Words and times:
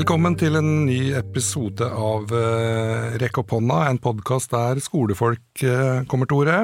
Velkommen 0.00 0.32
til 0.40 0.54
en 0.56 0.86
ny 0.86 1.10
episode 1.12 1.84
av 1.84 2.30
uh, 2.32 3.18
Rekk 3.20 3.42
opp 3.42 3.50
hånda, 3.52 3.82
en 3.84 3.98
podkast 4.00 4.48
der 4.54 4.78
skolefolk 4.80 5.60
uh, 5.60 6.06
kommer 6.08 6.24
til 6.24 6.38
orde. 6.38 6.54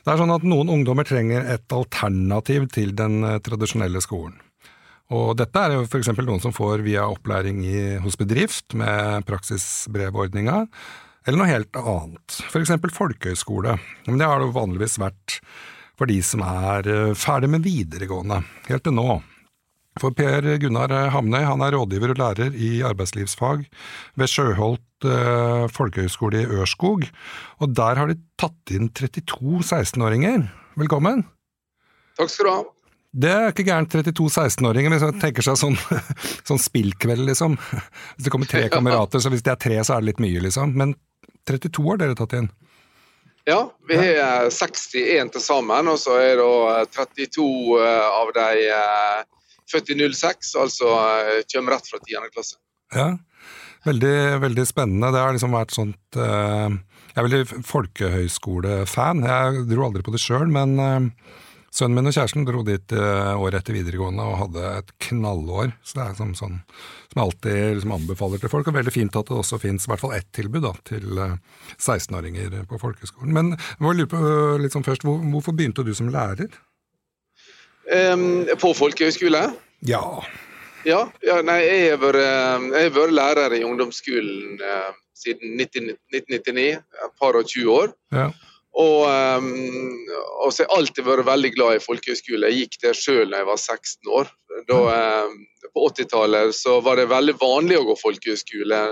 Det 0.00 0.08
er 0.08 0.16
sånn 0.16 0.32
at 0.32 0.46
Noen 0.48 0.70
ungdommer 0.72 1.04
trenger 1.04 1.44
et 1.52 1.74
alternativ 1.76 2.64
til 2.72 2.94
den 2.96 3.18
uh, 3.26 3.34
tradisjonelle 3.44 4.00
skolen. 4.00 4.38
Og 5.12 5.34
Dette 5.36 5.66
er 5.66 5.74
jo 5.74 5.82
f.eks. 5.84 6.08
noen 6.16 6.40
som 6.40 6.54
får 6.56 6.80
via 6.86 7.04
opplæring 7.12 7.60
i, 7.60 7.82
hos 8.00 8.16
bedrift 8.16 8.72
med 8.72 9.26
praksisbrevordninga, 9.28 10.62
eller 11.26 11.42
noe 11.42 11.50
helt 11.50 11.76
annet. 11.76 12.38
F.eks. 12.48 12.72
folkehøyskole. 12.96 13.76
Men 14.08 14.22
det 14.22 14.30
har 14.30 14.40
det 14.40 14.48
vanligvis 14.56 14.96
vært 15.02 15.42
for 16.00 16.08
de 16.08 16.16
som 16.24 16.40
er 16.46 16.88
ferdig 17.20 17.52
med 17.52 17.68
videregående, 17.68 18.40
helt 18.70 18.88
til 18.88 18.96
nå. 18.96 19.18
For 19.98 20.14
Per 20.14 20.46
Gunnar 20.62 20.92
Hamnøy 21.10 21.42
han 21.42 21.62
er 21.66 21.74
rådgiver 21.74 22.12
og 22.12 22.20
lærer 22.20 22.54
i 22.54 22.78
arbeidslivsfag 22.86 23.64
ved 24.20 24.30
Sjøholt 24.30 25.06
eh, 25.08 25.64
folkehøgskole 25.74 26.44
i 26.44 26.60
Ørskog, 26.62 27.08
og 27.58 27.72
der 27.74 27.98
har 27.98 28.10
de 28.10 28.20
tatt 28.38 28.74
inn 28.76 28.86
32 28.94 29.64
16-åringer. 29.66 30.44
Velkommen! 30.78 31.24
Takk 32.20 32.30
skal 32.30 32.46
du 32.46 32.52
ha. 32.52 32.60
Det 33.10 33.32
er 33.34 33.48
ikke 33.50 33.66
gærent, 33.66 33.90
32 33.90 34.28
16-åringer, 34.30 34.94
hvis 34.94 35.04
man 35.08 35.18
tenker 35.24 35.42
seg 35.42 35.58
sånn, 35.58 35.78
sånn 36.48 36.62
spillkveld, 36.62 37.26
liksom. 37.32 37.58
Hvis 37.58 38.28
det 38.28 38.32
kommer 38.36 38.50
tre 38.50 38.68
kamerater, 38.70 39.18
så 39.18 39.34
hvis 39.34 39.42
det 39.42 39.56
er 39.56 39.62
tre, 39.66 39.80
så 39.82 39.96
er 39.96 40.04
det 40.04 40.12
litt 40.12 40.22
mye, 40.22 40.44
liksom. 40.46 40.76
Men 40.78 40.94
32 41.50 41.88
har 41.88 41.98
dere 42.04 42.18
tatt 42.20 42.38
inn? 42.38 42.46
Ja, 43.48 43.64
vi 43.88 43.98
har 43.98 44.46
61 44.54 45.34
til 45.34 45.42
sammen, 45.42 45.90
og 45.90 45.98
så 45.98 46.14
er 46.22 46.38
det 46.38 46.86
32 46.94 47.50
av 47.82 48.30
de 48.36 48.48
født 49.70 49.92
i 49.94 49.98
06, 50.02 50.54
altså 50.60 50.94
eh, 50.94 51.42
kommer 51.52 51.76
rett 51.76 51.90
fra 51.90 52.00
10. 52.02 52.30
klasse. 52.34 52.58
Ja, 52.94 53.10
veldig, 53.86 54.16
veldig 54.46 54.66
spennende. 54.68 55.12
Det 55.14 55.22
har 55.22 55.36
liksom 55.36 55.54
vært 55.54 55.74
sånt 55.76 56.18
uh, 56.18 56.66
Jeg 57.12 57.20
er 57.20 57.28
veldig 57.28 57.60
folkehøyskolefan. 57.68 59.22
Jeg 59.28 59.68
dro 59.70 59.86
aldri 59.86 60.02
på 60.06 60.14
det 60.14 60.22
sjøl, 60.22 60.48
men 60.50 60.74
uh, 60.82 61.36
sønnen 61.70 62.00
min 62.00 62.10
og 62.10 62.16
kjæresten 62.16 62.46
dro 62.48 62.64
dit 62.66 62.92
året 62.98 63.60
etter 63.60 63.76
videregående 63.76 64.24
og 64.26 64.40
hadde 64.40 64.72
et 64.80 64.90
knallår. 65.06 65.70
Så 65.86 66.00
det 66.00 66.06
er 66.08 66.16
som, 66.18 66.32
sånn, 66.34 66.56
som 67.12 67.20
jeg 67.20 67.22
alltid 67.22 67.60
liksom 67.76 67.94
anbefaler 67.94 68.42
til 68.42 68.50
folk. 68.50 68.66
Og 68.66 68.74
veldig 68.80 68.94
fint 68.96 69.18
at 69.20 69.30
det 69.30 69.38
også 69.38 69.60
fins 69.62 69.86
i 69.86 69.92
hvert 69.92 70.02
fall 70.02 70.16
ett 70.16 70.26
tilbud 70.34 70.66
da, 70.66 70.72
til 70.90 71.22
16-åringer 71.76 72.64
på 72.66 72.80
folkehøyskolen. 72.82 73.30
Men 73.38 73.54
jeg 73.54 73.86
må 73.86 73.94
lurer 73.94 74.10
på 74.10 74.74
sånn 74.74 74.88
først, 74.88 75.06
hvor, 75.06 75.22
hvorfor 75.30 75.54
begynte 75.54 75.86
du 75.86 75.94
som 75.94 76.10
lærer? 76.10 76.50
Um, 77.90 78.46
på 78.62 78.70
folkehøyskole? 78.78 79.48
Ja. 79.88 80.04
Ja, 80.86 81.00
ja 81.26 81.40
nei, 81.44 81.58
jeg 81.66 81.88
har 81.92 82.00
vært, 82.00 82.94
vært 82.94 83.14
lærer 83.16 83.56
i 83.56 83.64
ungdomsskolen 83.66 84.60
uh, 84.62 84.92
siden 85.18 85.56
19, 85.58 85.90
1999, 86.14 86.68
et 86.78 87.16
par 87.20 87.36
og 87.36 87.48
20 87.50 87.72
år. 87.74 87.92
Ja. 88.14 88.28
Og, 88.80 89.02
um, 89.10 89.98
og 90.44 90.52
så 90.54 90.62
har 90.62 90.68
jeg 90.68 90.76
alltid 90.78 91.08
vært 91.08 91.26
veldig 91.26 91.50
glad 91.56 91.76
i 91.76 91.82
folkehøyskole. 91.84 92.52
Jeg 92.52 92.62
gikk 92.62 92.78
der 92.84 92.96
sjøl 92.96 93.32
da 93.32 93.42
jeg 93.42 93.48
var 93.50 93.58
16 93.58 94.12
år. 94.20 94.30
Da, 94.70 94.78
um, 95.26 95.34
på 95.74 95.88
80-tallet 95.90 96.54
så 96.56 96.78
var 96.84 97.00
det 97.00 97.10
veldig 97.10 97.36
vanlig 97.42 97.80
å 97.80 97.88
gå 97.90 97.98
folkehøyskole 98.00 98.84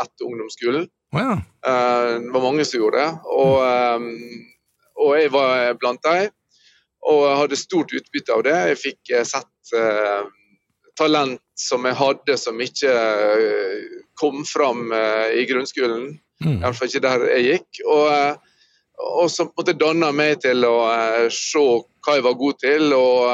etter 0.00 0.28
ungdomsskolen. 0.28 0.86
Ja. 1.14 1.34
uh, 1.66 2.14
det 2.22 2.30
var 2.30 2.46
mange 2.46 2.66
som 2.66 2.80
gjorde 2.80 3.02
det. 3.02 3.10
Og, 3.34 4.08
og 5.02 5.12
jeg 5.18 5.34
var 5.34 5.74
blant 5.82 6.06
dem. 6.06 6.30
Og 7.04 7.20
jeg 7.26 7.38
hadde 7.42 7.60
stort 7.60 7.92
utbytte 7.92 8.32
av 8.32 8.42
det. 8.46 8.56
Jeg 8.70 8.80
fikk 8.80 9.12
eh, 9.12 9.26
sett 9.28 9.76
eh, 9.76 10.24
talent 10.98 11.42
som 11.58 11.84
jeg 11.84 11.98
hadde 11.98 12.36
som 12.38 12.60
ikke 12.62 12.90
uh, 12.90 14.00
kom 14.18 14.44
fram 14.46 14.92
eh, 14.94 15.40
i 15.40 15.44
grunnskolen. 15.50 16.12
Mm. 16.42 16.60
Iallfall 16.60 16.90
ikke 16.90 17.02
der 17.04 17.24
jeg 17.32 17.46
gikk. 17.48 17.80
Og, 17.90 18.46
og 19.22 19.26
som 19.30 19.50
på 19.50 19.58
en 19.58 19.60
måte 19.62 19.76
danna 19.78 20.12
meg 20.14 20.38
til 20.44 20.66
å 20.66 20.76
se 21.34 21.62
hva 22.04 22.16
jeg 22.16 22.24
var 22.26 22.38
god 22.38 22.60
til, 22.62 22.94
og, 22.94 23.26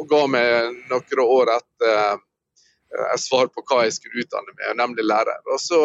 og 0.00 0.06
ga 0.10 0.22
meg 0.28 0.78
noen 0.90 1.24
år 1.24 1.52
etter 1.56 2.20
et 3.12 3.22
svar 3.22 3.48
på 3.52 3.64
hva 3.68 3.86
jeg 3.86 3.96
skulle 3.96 4.24
utdanne 4.24 4.56
meg, 4.56 4.74
nemlig 4.80 5.06
lærer. 5.08 5.40
Og 5.52 5.60
så 5.62 5.80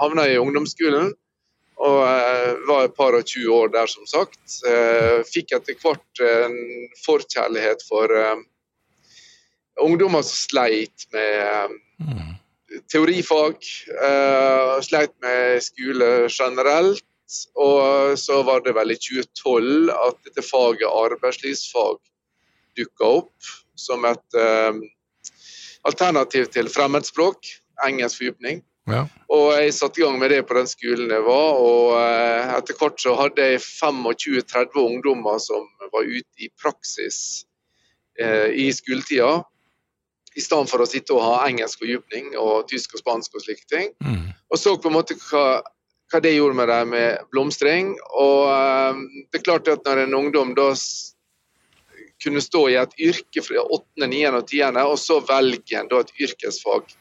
havna 0.00 0.26
jeg 0.26 0.38
i 0.38 0.42
ungdomsskolen. 0.42 1.12
Og 1.78 1.98
var 2.66 2.84
et 2.84 2.94
par 2.96 3.14
og 3.14 3.26
20 3.26 3.52
år 3.54 3.68
der, 3.74 3.86
som 3.86 4.06
sagt. 4.10 4.40
Uh, 4.66 5.22
fikk 5.28 5.54
etter 5.54 5.78
hvert 5.78 6.22
en 6.26 6.56
forkjærlighet 7.04 7.84
for 7.86 8.10
uh, 8.10 8.40
ungdommer 9.84 10.24
som 10.26 10.40
sleit 10.40 11.06
med 11.14 11.76
mm. 12.02 12.32
teorifag. 12.90 13.62
sleit 14.82 15.14
med 15.22 15.62
skole 15.62 16.10
generelt. 16.26 17.04
Og 17.54 18.18
så 18.18 18.40
var 18.42 18.64
det 18.64 18.74
vel 18.74 18.94
i 18.94 18.98
2012 18.98 19.92
at 19.92 20.18
dette 20.24 20.42
faget 20.42 20.88
arbeidslivsfag 20.88 21.98
dukka 22.78 23.10
opp 23.20 23.50
som 23.78 24.06
et 24.08 24.38
alternativ 25.86 26.48
til 26.54 26.70
fremmedspråk, 26.72 27.52
engelsk 27.86 28.22
fordypning. 28.22 28.64
Ja. 28.88 29.04
Og 29.34 29.50
jeg 29.58 29.74
satte 29.76 30.00
i 30.00 30.04
gang 30.04 30.16
med 30.20 30.32
det 30.32 30.40
på 30.48 30.56
den 30.56 30.68
skolen 30.70 31.12
jeg 31.12 31.24
var. 31.26 31.60
Og 31.60 31.94
eh, 32.00 32.54
etter 32.56 32.78
hvert 32.78 33.02
så 33.02 33.14
hadde 33.18 33.44
jeg 33.44 33.62
25-30 33.64 34.80
ungdommer 34.82 35.40
som 35.42 35.66
var 35.92 36.08
ute 36.08 36.44
i 36.44 36.50
praksis 36.60 37.44
eh, 38.20 38.48
i 38.56 38.68
skoletida. 38.74 39.42
I 40.38 40.44
stedet 40.44 40.70
for 40.70 40.84
å 40.84 40.88
sitte 40.88 41.16
og 41.16 41.24
ha 41.24 41.48
engelsk 41.48 41.82
fordypning 41.82 42.36
og 42.38 42.68
tysk 42.70 42.94
og 42.94 43.02
spansk 43.02 43.36
og 43.36 43.44
slike 43.44 43.66
ting. 43.70 43.92
Mm. 44.04 44.30
Og 44.48 44.60
så 44.60 44.76
på 44.78 44.90
en 44.90 44.96
måte 44.96 45.16
hva, 45.28 45.60
hva 46.12 46.20
det 46.24 46.36
gjorde 46.36 46.60
med 46.60 46.70
dem 46.70 46.92
med 46.94 47.30
blomstring. 47.34 47.94
Og 48.16 48.48
eh, 48.52 49.04
det 49.28 49.42
er 49.42 49.46
klart 49.50 49.72
at 49.72 49.84
når 49.88 50.06
en 50.06 50.20
ungdom 50.22 50.54
da 50.56 50.70
kunne 52.22 52.40
stå 52.42 52.64
i 52.72 52.78
et 52.80 52.96
yrke 52.98 53.42
fra 53.44 53.62
8., 53.62 54.06
9. 54.06 54.22
og 54.32 54.40
10., 54.48 54.80
og 54.82 54.96
så 54.98 55.20
velger 55.28 55.82
en 55.82 55.90
da 55.90 56.00
et 56.02 56.16
yrkesfag 56.18 56.96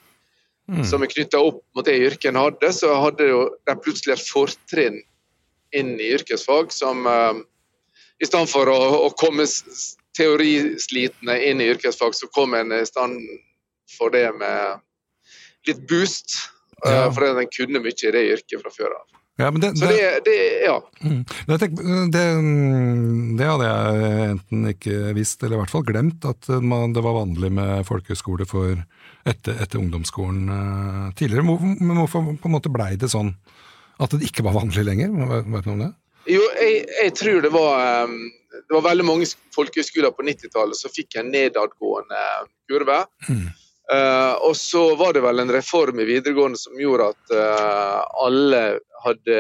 mm. 0.72 0.84
som 0.86 1.04
er 1.04 1.12
knytta 1.12 1.42
opp 1.44 1.62
mot 1.76 1.86
det 1.86 1.98
yrket 1.98 2.32
en 2.32 2.42
hadde, 2.42 2.72
så 2.74 2.96
hadde 3.02 3.30
jo 3.30 3.44
de 3.68 3.76
plutselig 3.84 4.18
et 4.18 4.30
fortrinn 4.30 5.00
inn 5.76 5.96
i 6.00 6.12
yrkesfag 6.16 6.72
som 6.72 7.08
uh, 7.08 7.36
I 8.18 8.26
stedet 8.26 8.50
for 8.50 8.70
å, 8.72 8.78
å 9.06 9.10
komme 9.20 9.46
teorislitne 10.18 11.36
inn 11.46 11.62
i 11.62 11.70
yrkesfag, 11.74 12.16
så 12.16 12.30
kom 12.34 12.56
en 12.58 12.74
i 12.74 12.86
stand 12.88 13.20
for 13.98 14.14
det 14.14 14.32
med 14.40 14.82
litt 15.68 15.84
boost. 15.90 16.34
Uh, 16.86 16.92
ja. 16.92 17.04
Fordi 17.14 17.44
en 17.44 17.54
kunne 17.54 17.84
mye 17.84 17.94
i 17.94 18.14
det 18.16 18.26
yrket 18.34 18.64
fra 18.64 18.74
før 18.74 18.96
av. 18.98 19.06
Ja, 19.38 19.52
det, 19.54 19.70
så 19.78 19.86
det, 19.86 20.22
det 20.26 20.38
ja. 20.66 20.78
Mm. 21.06 21.20
Det, 21.46 21.58
det, 22.10 22.24
det, 23.38 23.46
hadde 23.46 23.68
jeg 23.68 24.32
enten 24.32 24.72
ikke 24.72 24.96
visst, 25.14 25.44
eller 25.44 25.60
i 25.60 25.62
hvert 25.62 25.74
fall 25.76 25.86
glemt, 25.86 26.26
at 26.26 26.50
man, 26.58 26.96
det 26.96 27.04
var 27.06 27.20
vanlig 27.20 27.52
med 27.54 27.86
folkehøyskole 27.86 28.48
for 28.50 28.74
etter, 29.28 29.60
etter 29.62 29.78
ungdomsskolen 29.78 30.50
uh, 30.50 31.06
tidligere. 31.20 31.46
Men 31.78 32.02
hvorfor 32.02 32.34
på 32.34 32.50
en 32.50 32.56
måte 32.56 32.74
blei 32.74 32.96
det 32.98 33.12
sånn 33.14 33.36
at 34.02 34.18
det 34.18 34.26
ikke 34.26 34.46
var 34.48 34.58
vanlig 34.58 34.88
lenger? 34.88 35.14
Vet 35.46 35.70
du 35.70 35.72
om 35.76 35.86
det? 35.86 35.94
Jo, 36.28 36.42
jeg, 36.60 36.82
jeg 37.04 37.14
tror 37.16 37.46
det 37.46 37.54
var 37.54 38.04
um, 38.10 38.18
Det 38.52 38.74
var 38.74 38.84
veldig 38.90 39.06
mange 39.08 39.30
folkehøyskoler 39.56 40.12
på 40.18 40.26
90-tallet 40.28 40.80
som 40.80 40.92
fikk 40.92 41.20
en 41.22 41.32
nedadgående 41.32 42.26
kurve. 42.68 43.04
Mm. 43.30 43.48
Uh, 43.88 44.34
og 44.44 44.58
så 44.60 44.84
var 45.00 45.14
det 45.16 45.24
vel 45.24 45.40
en 45.40 45.54
reform 45.54 46.02
i 46.04 46.08
videregående 46.10 46.60
som 46.60 46.76
gjorde 46.80 47.14
at 47.14 47.36
uh, 47.38 48.02
alle 48.26 48.62
hadde 49.04 49.38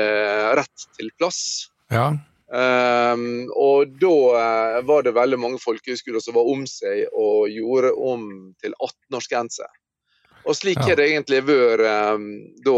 rett 0.59 0.87
til 0.97 1.11
plass. 1.17 1.41
Ja. 1.93 2.11
Um, 2.47 3.49
og 3.59 3.97
da 3.99 4.13
uh, 4.39 4.77
var 4.87 5.03
det 5.03 5.17
veldig 5.17 5.39
mange 5.41 5.59
folkehøyskoler 5.59 6.23
som 6.23 6.37
var 6.37 6.47
om 6.47 6.63
seg 6.69 7.09
og 7.11 7.51
gjorde 7.51 7.91
om 7.91 8.29
til 8.63 8.75
18-årsgrense. 8.77 9.67
Og 10.47 10.55
slik 10.55 10.79
har 10.79 10.93
ja. 10.93 10.95
det 10.95 11.09
egentlig 11.09 11.41
vært 11.43 11.83
um, 12.15 12.27
da, 12.63 12.75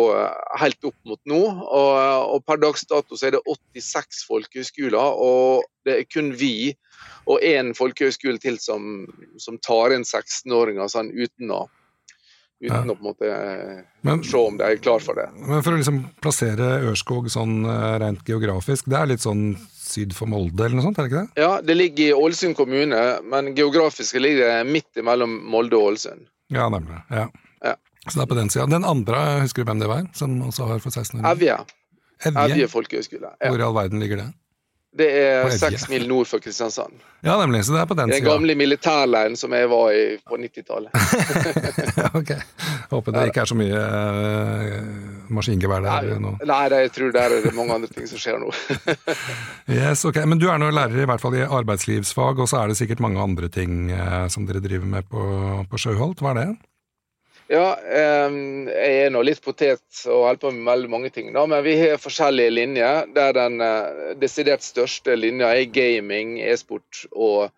helt 0.57 0.87
opp 0.89 0.97
mot 1.05 1.19
nå. 1.29 1.41
Og, 1.69 1.97
og 2.33 2.45
per 2.49 2.61
dags 2.63 2.87
dato 2.89 3.17
så 3.17 3.29
er 3.29 3.37
det 3.37 3.43
86 3.45 4.23
folkehøyskoler, 4.25 5.21
og 5.21 5.67
det 5.85 5.99
er 5.99 6.07
kun 6.09 6.33
vi 6.39 6.73
og 7.29 7.43
én 7.45 7.75
folkehøyskole 7.77 8.41
til 8.41 8.57
som, 8.61 9.05
som 9.37 9.59
tar 9.61 9.93
inn 9.93 10.07
16-åringer 10.07 10.89
sånn 10.89 11.13
uten 11.13 11.53
å 11.53 11.67
uten 12.59 12.89
ja. 12.89 12.91
å 12.91 12.95
på 12.95 13.03
en 13.03 13.07
måte 13.07 13.33
men, 14.05 14.23
se 14.27 14.39
om 14.39 14.57
de 14.59 14.67
er 14.67 14.79
klar 14.83 15.03
for 15.03 15.19
det. 15.19 15.27
Men 15.39 15.63
For 15.63 15.75
å 15.75 15.79
liksom 15.79 15.99
plassere 16.23 16.71
Ørskog 16.91 17.29
sånn 17.31 17.61
eh, 17.63 17.97
rent 18.03 18.27
geografisk, 18.27 18.89
det 18.91 18.99
er 18.99 19.11
litt 19.13 19.23
sånn 19.23 19.53
syd 19.89 20.13
for 20.13 20.29
Molde 20.29 20.67
eller 20.67 20.77
noe 20.77 20.85
sånt, 20.89 20.99
er 20.99 21.07
det 21.07 21.11
ikke 21.11 21.21
det? 21.23 21.43
Ja, 21.43 21.51
det 21.65 21.77
ligger 21.77 22.03
i 22.05 22.17
Ålesund 22.17 22.57
kommune, 22.59 23.03
men 23.31 23.53
geografisk 23.57 24.19
ligger 24.21 24.51
det 24.51 24.67
midt 24.69 25.01
mellom 25.05 25.39
Molde 25.49 25.79
og 25.79 25.93
Ålesund. 25.93 26.27
Ja, 26.53 26.67
nemlig. 26.73 26.99
Ja. 27.13 27.25
ja. 27.65 27.75
Så 28.05 28.19
det 28.19 28.25
er 28.25 28.31
på 28.33 28.37
den 28.37 28.51
sida. 28.53 28.67
Den 28.69 28.87
andre, 28.87 29.23
husker 29.45 29.63
du 29.63 29.71
hvem 29.71 29.81
det 29.81 29.89
var? 29.89 30.05
Som 30.17 30.37
også 30.45 30.69
har 30.69 30.83
for 30.83 30.93
16 30.93 31.21
år? 31.21 31.31
Evje, 31.31 31.57
Evje 32.29 32.69
folkehøgskole. 32.69 33.33
Ja. 33.39 33.49
Hvor 33.49 33.61
i 33.61 33.67
all 33.69 33.75
verden 33.77 34.03
ligger 34.03 34.23
det? 34.25 34.29
Det 34.89 35.05
er 35.05 35.51
seks 35.53 35.85
mil 35.89 36.07
nord 36.09 36.25
for 36.25 36.41
Kristiansand. 36.41 36.95
Ja, 37.21 37.35
nemlig. 37.37 37.61
Så 37.67 37.75
det 37.75 37.81
er 37.83 37.85
på 37.85 37.93
den. 37.97 38.09
Den 38.09 38.23
gamle 38.25 38.55
militærleiren 38.57 39.35
som 39.37 39.53
jeg 39.53 39.69
var 39.69 39.91
i 39.93 40.17
på 40.25 40.39
90-tallet. 40.41 40.95
ok. 42.19 42.31
Håper 42.89 43.13
det 43.13 43.25
ikke 43.29 43.43
er 43.43 43.51
så 43.51 43.57
mye 43.59 43.83
uh, 43.83 45.29
maskingevær 45.35 45.85
der 45.85 46.07
nei, 46.09 46.17
nå. 46.23 46.33
Nei, 46.41 46.61
jeg 46.73 46.93
tror 46.95 47.13
der 47.13 47.35
er 47.37 47.45
det 47.45 47.53
mange 47.57 47.77
andre 47.77 47.91
ting 47.93 48.09
som 48.09 48.21
skjer 48.21 48.39
nå. 48.41 48.49
yes, 49.77 50.07
ok. 50.09 50.23
Men 50.25 50.41
du 50.41 50.47
er 50.49 50.57
nå 50.57 50.71
lærer 50.73 51.03
i 51.03 51.09
hvert 51.11 51.21
fall 51.21 51.37
i 51.37 51.45
arbeidslivsfag, 51.45 52.41
og 52.41 52.49
så 52.49 52.63
er 52.63 52.73
det 52.73 52.79
sikkert 52.81 53.03
mange 53.05 53.21
andre 53.21 53.51
ting 53.53 53.91
uh, 53.93 54.25
som 54.31 54.49
dere 54.49 54.63
driver 54.63 54.89
med 54.89 55.05
på, 55.11 55.21
på 55.69 55.83
Sjøholt. 55.85 56.25
Hva 56.25 56.33
er 56.33 56.41
det? 56.41 56.49
Ja, 57.49 57.69
jeg 57.81 58.97
er 59.05 59.09
nå 59.09 59.23
litt 59.25 59.41
potet 59.41 60.03
og 60.05 60.27
holder 60.27 60.41
på 60.43 60.51
med 60.53 60.67
veldig 60.69 60.89
mange 60.93 61.09
ting. 61.13 61.31
Da, 61.33 61.47
men 61.49 61.63
vi 61.65 61.73
har 61.81 62.01
forskjellige 62.01 62.53
linjer. 62.53 63.07
Der 63.15 63.33
den 63.33 63.57
eh, 63.65 64.11
desidert 64.21 64.61
største 64.61 65.15
linja 65.17 65.49
er 65.57 65.71
gaming, 65.73 66.37
e-sport 66.45 67.07
og 67.09 67.49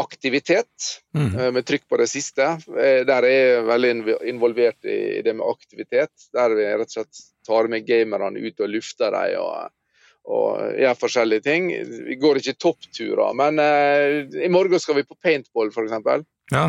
aktivitet. 0.00 0.94
Mm. 1.12 1.28
Eh, 1.28 1.50
med 1.58 1.68
trykk 1.68 1.84
på 1.92 2.00
det 2.00 2.08
siste. 2.08 2.54
Eh, 2.72 3.02
der 3.08 3.28
er 3.28 3.34
jeg 3.34 3.66
veldig 3.68 4.16
involvert 4.32 4.88
i 4.88 5.20
det 5.26 5.36
med 5.36 5.44
aktivitet. 5.44 6.14
Der 6.32 6.56
vi 6.56 6.70
rett 6.70 6.88
og 6.88 6.96
slett 6.96 7.24
tar 7.48 7.68
med 7.68 7.84
gamerne 7.84 8.40
ut 8.40 8.64
og 8.64 8.72
lufter 8.78 9.12
dem. 9.12 9.42
og 9.44 9.74
og 10.28 10.74
gjør 10.76 10.96
forskjellige 11.00 11.40
ting. 11.40 11.70
Vi 12.04 12.18
går 12.20 12.36
ikke 12.36 12.58
toppturer, 12.60 13.30
men 13.32 13.56
i 14.36 14.50
morgen 14.52 14.76
skal 14.76 14.98
vi 14.98 15.06
på 15.08 15.16
paintball, 15.24 15.70
f.eks. 15.72 16.26
Ja. 16.52 16.66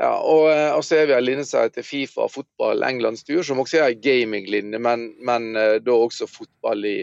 Ja, 0.00 0.10
og, 0.18 0.48
eh, 0.50 0.72
og, 0.74 0.82
så 0.82 0.98
er 0.98 1.06
vi 1.06 1.14
en 1.14 1.26
linje 1.26 1.44
som 1.46 1.62
heter 1.62 1.86
Fifa 1.86 2.26
fotball 2.30 2.82
Englandstur, 2.82 3.44
som 3.46 3.60
også 3.62 3.78
er 3.78 3.92
en 3.92 4.00
gaminglinje, 4.02 4.80
men, 4.82 5.12
men 5.22 5.52
eh, 5.58 5.76
da 5.82 5.94
også 5.94 6.26
fotball 6.30 6.82
i, 6.88 6.96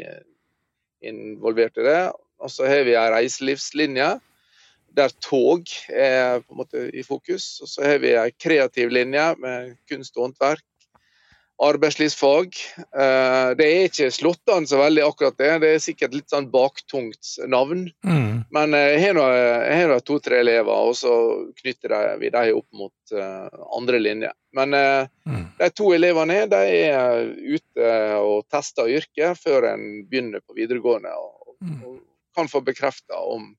involvert 1.08 1.80
i 1.80 1.88
det. 1.88 2.02
Og 2.42 2.52
så 2.52 2.68
har 2.68 2.84
vi 2.88 2.98
en 2.98 3.14
reiselivslinje 3.14 4.12
der 4.98 5.14
tog 5.24 5.70
er 5.88 6.42
på 6.44 6.52
en 6.52 6.60
måte 6.60 6.82
i 6.92 7.04
fokus. 7.08 7.62
Og 7.64 7.70
så 7.72 7.86
har 7.86 8.02
vi 8.04 8.12
en 8.12 8.34
kreativ 8.44 8.92
linje 8.92 9.24
med 9.40 9.78
kunst 9.88 10.18
og 10.18 10.26
håndverk 10.26 10.66
arbeidslivsfag. 11.62 12.56
Eh, 12.78 13.50
det 13.58 13.68
er 13.68 13.88
ikke 13.88 14.10
slått 14.14 14.50
an 14.52 14.66
så 14.68 14.80
veldig 14.82 15.04
akkurat 15.06 15.38
det. 15.38 15.52
Det 15.62 15.70
er 15.76 15.84
sikkert 15.84 16.16
litt 16.16 16.34
sånn 16.34 16.50
baktungt 16.52 17.36
navn. 17.50 17.86
Mm. 18.06 18.44
Men 18.54 18.78
eh, 18.78 18.98
jeg 18.98 19.14
har 19.14 19.92
nå 19.92 20.00
to-tre 20.06 20.42
elever, 20.42 20.72
og 20.74 20.98
så 20.98 21.14
knytter 21.62 22.18
vi 22.22 22.32
dem 22.34 22.58
opp 22.58 22.68
mot 22.78 23.16
eh, 23.16 23.62
andre 23.78 24.02
linjer. 24.02 24.36
Men 24.58 24.76
mm. 24.76 25.44
de 25.60 25.70
to 25.78 25.94
elevene 25.96 26.42
de 26.52 26.62
er 26.90 27.30
ute 27.30 27.92
og 28.20 28.50
tester 28.52 28.90
yrket 28.98 29.40
før 29.40 29.70
en 29.70 29.86
begynner 30.10 30.44
på 30.44 30.58
videregående. 30.58 31.14
Og, 31.14 31.56
mm. 31.62 31.78
og 31.86 32.02
kan 32.36 32.50
få 32.52 32.64
bekrefta 32.66 33.22
om, 33.22 33.52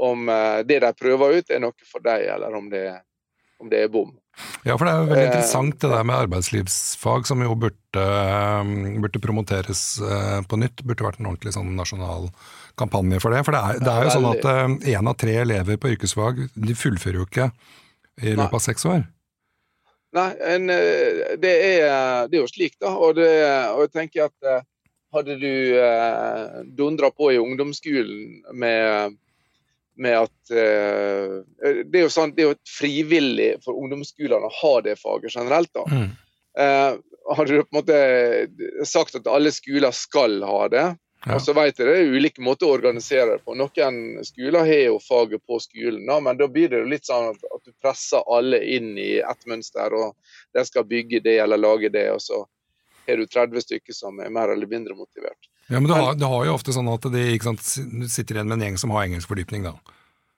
om, 0.00 0.28
det 0.66 0.78
de 0.84 0.92
prøver 0.96 1.38
ut, 1.38 1.50
er 1.50 1.62
noe 1.62 1.88
for 1.88 2.04
dem, 2.04 2.26
eller 2.34 2.56
om 2.56 2.68
det, 2.72 2.86
om 3.62 3.70
det 3.72 3.84
er 3.84 3.92
bom. 3.92 4.10
Ja, 4.64 4.76
for 4.78 4.86
det 4.86 4.92
er 4.92 5.02
jo 5.02 5.10
veldig 5.10 5.26
interessant 5.28 5.78
det 5.82 5.90
der 5.92 6.06
med 6.08 6.24
arbeidslivsfag, 6.24 7.26
som 7.28 7.42
jo 7.44 7.54
burde, 7.66 8.06
um, 8.62 8.74
burde 9.04 9.20
promoteres 9.22 9.82
uh, 10.02 10.40
på 10.48 10.58
nytt. 10.60 10.84
Burde 10.88 11.06
vært 11.06 11.20
en 11.20 11.30
ordentlig 11.30 11.54
sånn 11.56 11.74
nasjonal 11.78 12.30
kampanje 12.80 13.20
for 13.22 13.34
det. 13.34 13.44
For 13.46 13.54
det 13.54 13.62
er, 13.62 13.80
det 13.84 13.92
er 13.92 14.06
jo 14.06 14.14
sånn 14.16 14.30
at 14.32 14.86
én 14.94 15.10
av 15.12 15.18
tre 15.20 15.36
elever 15.42 15.80
på 15.80 15.92
yrkesfag 15.92 16.46
de 16.54 16.76
fullfører 16.78 17.20
jo 17.20 17.28
ikke 17.28 17.50
i 18.22 18.32
løpet 18.32 18.58
av 18.58 18.64
seks 18.64 18.88
år. 18.88 19.04
Nei, 20.16 20.28
en, 20.54 20.68
det, 20.68 20.76
er, 20.76 21.36
det, 21.40 21.52
er, 22.36 22.36
jo 22.36 22.48
slik, 22.48 22.76
da. 22.80 22.92
Og, 22.92 23.16
det, 23.16 23.28
og 23.72 23.86
jeg 23.86 23.92
tenker 23.94 24.28
at 24.28 24.66
hadde 25.12 25.36
du 25.40 25.76
eh, 25.76 26.60
dundra 26.72 27.10
på 27.12 27.34
i 27.34 27.40
ungdomsskolen 27.40 28.56
med 28.56 29.18
med 30.00 30.16
at 30.24 30.52
uh, 30.56 31.01
det, 31.92 32.00
er 32.00 32.06
jo 32.06 32.12
sånn, 32.12 32.34
det 32.36 32.44
er 32.44 32.50
jo 32.50 32.58
frivillig 32.78 33.52
for 33.64 33.78
ungdomsskolene 33.78 34.48
å 34.48 34.58
ha 34.62 34.74
det 34.84 34.98
faget 35.00 35.36
generelt. 35.36 35.70
da. 35.76 35.84
Mm. 35.90 36.10
Eh, 36.58 36.90
hadde 37.36 37.52
du 37.52 37.62
på 37.62 37.78
en 37.78 37.78
måte 37.78 38.86
sagt 38.88 39.16
at 39.18 39.30
alle 39.30 39.52
skoler 39.54 39.94
skal 39.94 40.40
ha 40.46 40.62
det, 40.72 40.86
ja. 41.22 41.36
og 41.36 41.42
så 41.44 41.54
vet 41.54 41.78
jeg 41.78 41.86
det 41.86 41.98
er 42.00 42.16
ulike 42.16 42.42
måter 42.42 42.66
å 42.66 42.74
organisere 42.74 43.36
det 43.36 43.44
på. 43.46 43.54
Noen 43.58 44.00
skoler 44.26 44.66
har 44.66 44.82
jo 44.88 44.98
faget 45.04 45.44
på 45.46 45.60
skolen, 45.62 46.02
da, 46.08 46.18
men 46.24 46.40
da 46.40 46.48
blir 46.50 46.72
det 46.72 46.82
jo 46.82 46.90
litt 46.90 47.06
sånn 47.06 47.30
at, 47.30 47.46
at 47.54 47.68
du 47.68 47.76
presser 47.78 48.26
alle 48.26 48.58
inn 48.74 48.96
i 48.98 49.14
ett 49.20 49.46
mønster, 49.46 49.94
og 49.94 50.16
de 50.56 50.66
skal 50.66 50.88
bygge 50.88 51.22
det 51.24 51.38
eller 51.44 51.60
lage 51.60 51.92
det. 51.94 52.08
og 52.10 52.20
så 52.24 52.42
har 53.06 53.18
du 53.18 53.26
30 53.26 53.64
stykker 53.64 53.94
som 53.94 54.20
er 54.22 54.30
mer 54.30 54.52
eller 54.52 54.66
mindre 54.70 54.94
motivert. 54.94 55.50
Ja, 55.68 55.80
Men 55.80 55.88
du 55.88 55.94
har, 55.94 56.14
du 56.14 56.26
har 56.26 56.46
jo 56.46 56.54
ofte 56.54 56.74
sånn 56.74 56.90
at 56.90 57.06
de 57.10 57.24
sant, 57.42 57.62
sitter 57.62 58.38
igjen 58.38 58.50
med 58.50 58.58
en 58.58 58.66
gjeng 58.66 58.78
som 58.82 58.94
har 58.94 59.06
engelskfordypning, 59.06 59.66
da. 59.66 59.74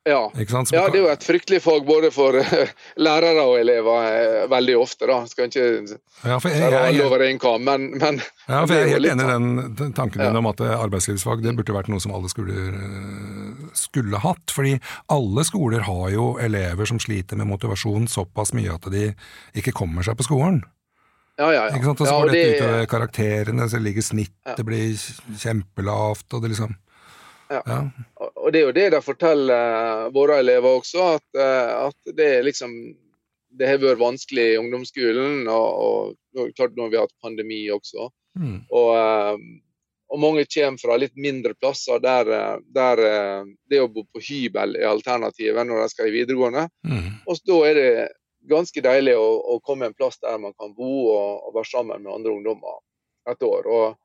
Ja. 0.04 0.30
ja, 0.36 0.82
det 0.92 0.98
er 0.98 1.00
jo 1.00 1.08
et 1.08 1.22
fryktelig 1.24 1.62
fag 1.64 1.86
både 1.88 2.10
for 2.12 2.36
uh, 2.36 2.72
lærere 3.00 3.40
og 3.40 3.54
elever 3.56 4.08
uh, 4.44 4.50
veldig 4.52 4.74
ofte. 4.76 5.06
da. 5.08 5.22
Skal 5.30 5.48
ikke 5.48 5.62
ja, 5.64 6.36
jeg, 6.36 6.58
jeg, 6.60 6.74
jeg, 6.74 7.06
over 7.06 7.24
kam, 7.40 7.64
men, 7.64 7.86
men 7.96 8.20
Ja, 8.44 8.66
jeg 8.68 8.82
er 8.82 8.92
helt 8.92 9.08
enig 9.14 9.24
i 9.24 9.30
den, 9.30 9.48
den 9.80 9.94
tanken 9.96 10.20
din 10.20 10.28
ja. 10.28 10.42
om 10.42 10.50
at 10.52 10.60
arbeidslivsfag 10.60 11.40
det 11.46 11.56
burde 11.56 11.78
vært 11.78 11.88
noe 11.88 12.04
som 12.04 12.12
alle 12.12 12.28
skoler 12.28 12.76
skulle 13.72 14.20
hatt. 14.20 14.52
Fordi 14.52 14.76
alle 15.12 15.46
skoler 15.48 15.88
har 15.88 16.12
jo 16.12 16.34
elever 16.42 16.92
som 16.92 17.00
sliter 17.00 17.40
med 17.40 17.48
motivasjon 17.54 18.04
såpass 18.12 18.52
mye 18.52 18.76
at 18.76 18.92
de 18.92 19.08
ikke 19.56 19.72
kommer 19.72 20.04
seg 20.04 20.20
på 20.20 20.28
skolen. 20.28 20.60
Ja, 21.40 21.48
ja, 21.48 21.64
ja. 21.64 21.74
Ikke 21.74 21.88
sant? 21.88 22.04
Og 22.04 22.06
så 22.06 22.14
går 22.20 22.30
ja, 22.30 22.34
dette 22.36 22.58
utover 22.60 22.88
karakterene, 22.92 23.66
så 23.72 23.80
ligger 23.82 24.04
snittet 24.06 24.60
ja. 24.60 24.66
blir 24.68 25.40
kjempelavt, 25.40 26.28
og 26.30 26.44
det 26.44 26.52
liksom 26.52 26.76
ja. 27.50 27.62
ja. 27.67 27.79
Og 28.20 28.52
det 28.52 28.61
er 28.61 28.67
jo 28.69 28.76
det 28.76 28.87
de 28.94 29.00
forteller 29.05 30.11
våre 30.14 30.38
elever 30.43 30.81
også, 30.81 31.14
at, 31.19 31.26
eh, 31.38 31.73
at 31.88 32.14
det 32.17 32.29
er 32.38 32.46
liksom 32.46 32.75
det 33.55 33.69
har 33.70 33.79
vært 33.79 34.00
vanskelig 34.00 34.44
i 34.50 34.56
ungdomsskolen, 34.58 35.44
og, 35.46 36.17
og 36.35 36.49
klart 36.58 36.75
nå 36.75 36.88
har 36.88 36.91
vi 36.91 36.99
hatt 36.99 37.12
pandemi 37.23 37.61
også. 37.70 38.08
Mm. 38.35 38.56
Og, 38.67 38.88
eh, 38.99 39.44
og, 40.11 40.19
mange 40.25 40.46
kommer 40.50 40.82
fra 40.82 40.96
litt 40.99 41.14
mindre 41.14 41.55
plasser 41.55 42.02
der, 42.02 42.32
der 42.75 43.05
det 43.70 43.81
å 43.82 43.87
bo 43.91 44.02
på 44.11 44.23
hybel 44.26 44.75
er 44.81 44.91
alternativet 44.91 45.67
når 45.67 45.85
de 45.85 45.93
skal 45.93 46.11
i 46.11 46.17
videregående. 46.17 46.67
Mm. 46.87 47.08
Og 47.31 47.46
da 47.46 47.61
er 47.69 47.79
det 47.79 47.88
ganske 48.50 48.82
deilig 48.85 49.17
å, 49.19 49.29
å, 49.55 49.61
komme 49.64 49.88
en 49.88 49.96
plass 49.96 50.19
der 50.23 50.38
man 50.41 50.55
kan 50.58 50.75
bo 50.76 50.91
og, 51.14 51.46
og 51.49 51.55
være 51.56 51.70
sammen 51.70 52.02
med 52.05 52.12
andre 52.12 52.35
ungdommer 52.35 52.81
et 53.31 53.46
år. 53.46 53.69
Og, 53.70 54.00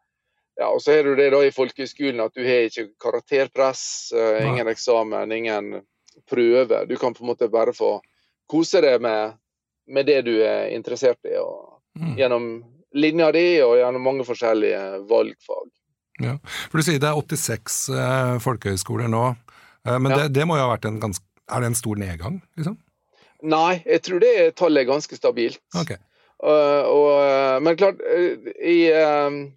ja, 0.60 0.68
og 0.68 0.82
så 0.84 0.98
er 0.98 1.08
det 1.08 1.18
det 1.22 1.30
da 1.34 1.40
i 1.46 1.54
folkehøyskolen 1.56 2.20
at 2.24 2.36
du 2.36 2.44
har 2.44 2.68
ikke 2.68 2.90
karakterpress, 3.02 3.84
uh, 4.16 4.40
ingen 4.44 4.68
eksamen, 4.72 5.32
ingen 5.32 5.80
prøve. 6.30 6.84
Du 6.90 6.98
kan 7.00 7.16
på 7.16 7.24
en 7.24 7.32
måte 7.32 7.48
bare 7.52 7.74
få 7.76 7.98
kose 8.50 8.82
deg 8.84 9.02
med, 9.02 9.38
med 9.88 10.10
det 10.10 10.22
du 10.28 10.34
er 10.44 10.74
interessert 10.76 11.24
i. 11.26 11.38
Mm. 12.00 12.16
Gjennom 12.20 12.50
linja 12.98 13.32
di 13.32 13.46
og 13.64 13.78
gjennom 13.80 14.04
mange 14.04 14.26
forskjellige 14.28 14.84
valgfag. 15.10 15.70
Ja, 16.20 16.36
for 16.68 16.82
Du 16.82 16.84
sier 16.84 17.00
det 17.00 17.08
er 17.08 17.16
86 17.16 17.80
eh, 17.96 18.36
folkehøyskoler 18.44 19.08
nå, 19.12 19.24
eh, 19.88 19.98
men 19.98 20.12
ja. 20.12 20.24
det, 20.24 20.34
det, 20.36 20.48
må 20.50 20.58
jo 20.60 20.66
ha 20.66 20.74
vært 20.74 20.90
en 20.90 21.00
ganske 21.00 21.24
Er 21.50 21.64
det 21.64 21.72
en 21.72 21.80
stor 21.80 21.98
nedgang? 21.98 22.42
liksom? 22.60 22.76
Nei, 23.42 23.80
jeg 23.88 24.04
tror 24.04 24.20
det 24.22 24.34
tallet 24.60 24.84
er 24.84 24.90
ganske 24.90 25.16
stabilt. 25.16 25.62
Okay. 25.80 25.98
Uh, 26.44 26.84
og, 26.88 27.08
eh, 27.24 27.56
men 27.64 27.78
klart, 27.80 28.04
i, 28.60 28.92
uh, 28.92 29.48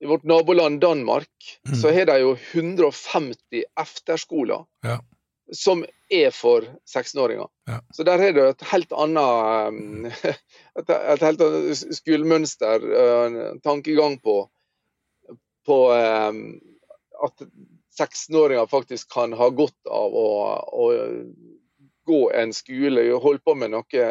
i, 0.00 0.06
vårt 0.06 0.22
naboland 0.22 0.80
Danmark 0.80 1.58
mm. 1.68 1.76
så 1.80 1.92
har 1.92 2.06
de 2.06 2.18
jo 2.20 2.36
150 2.52 3.64
efterskoler 3.80 4.64
ja. 4.82 4.98
som 5.52 5.84
er 6.08 6.30
for 6.30 6.66
16-åringer. 6.94 7.46
Ja. 7.66 7.80
Så 7.94 8.04
der 8.04 8.18
har 8.18 8.32
du 8.32 8.42
et 8.44 8.66
helt 8.72 8.92
annet 8.92 9.68
um, 9.68 10.06
et, 10.78 10.90
et, 10.90 11.22
helt 11.22 11.40
annet 11.46 11.96
skolemønster, 11.96 12.84
en 13.26 13.60
tankegang 13.64 14.18
på, 14.20 14.36
på 15.66 15.78
at 15.90 17.46
16-åringer 18.00 18.66
faktisk 18.66 19.12
kan 19.14 19.32
ha 19.32 19.48
godt 19.48 19.90
av 19.90 20.14
å, 20.14 20.30
å 20.74 20.90
gå 22.04 22.22
en 22.34 22.52
skole, 22.52 23.06
holde 23.22 23.44
på 23.44 23.54
med 23.56 23.72
noe 23.72 24.06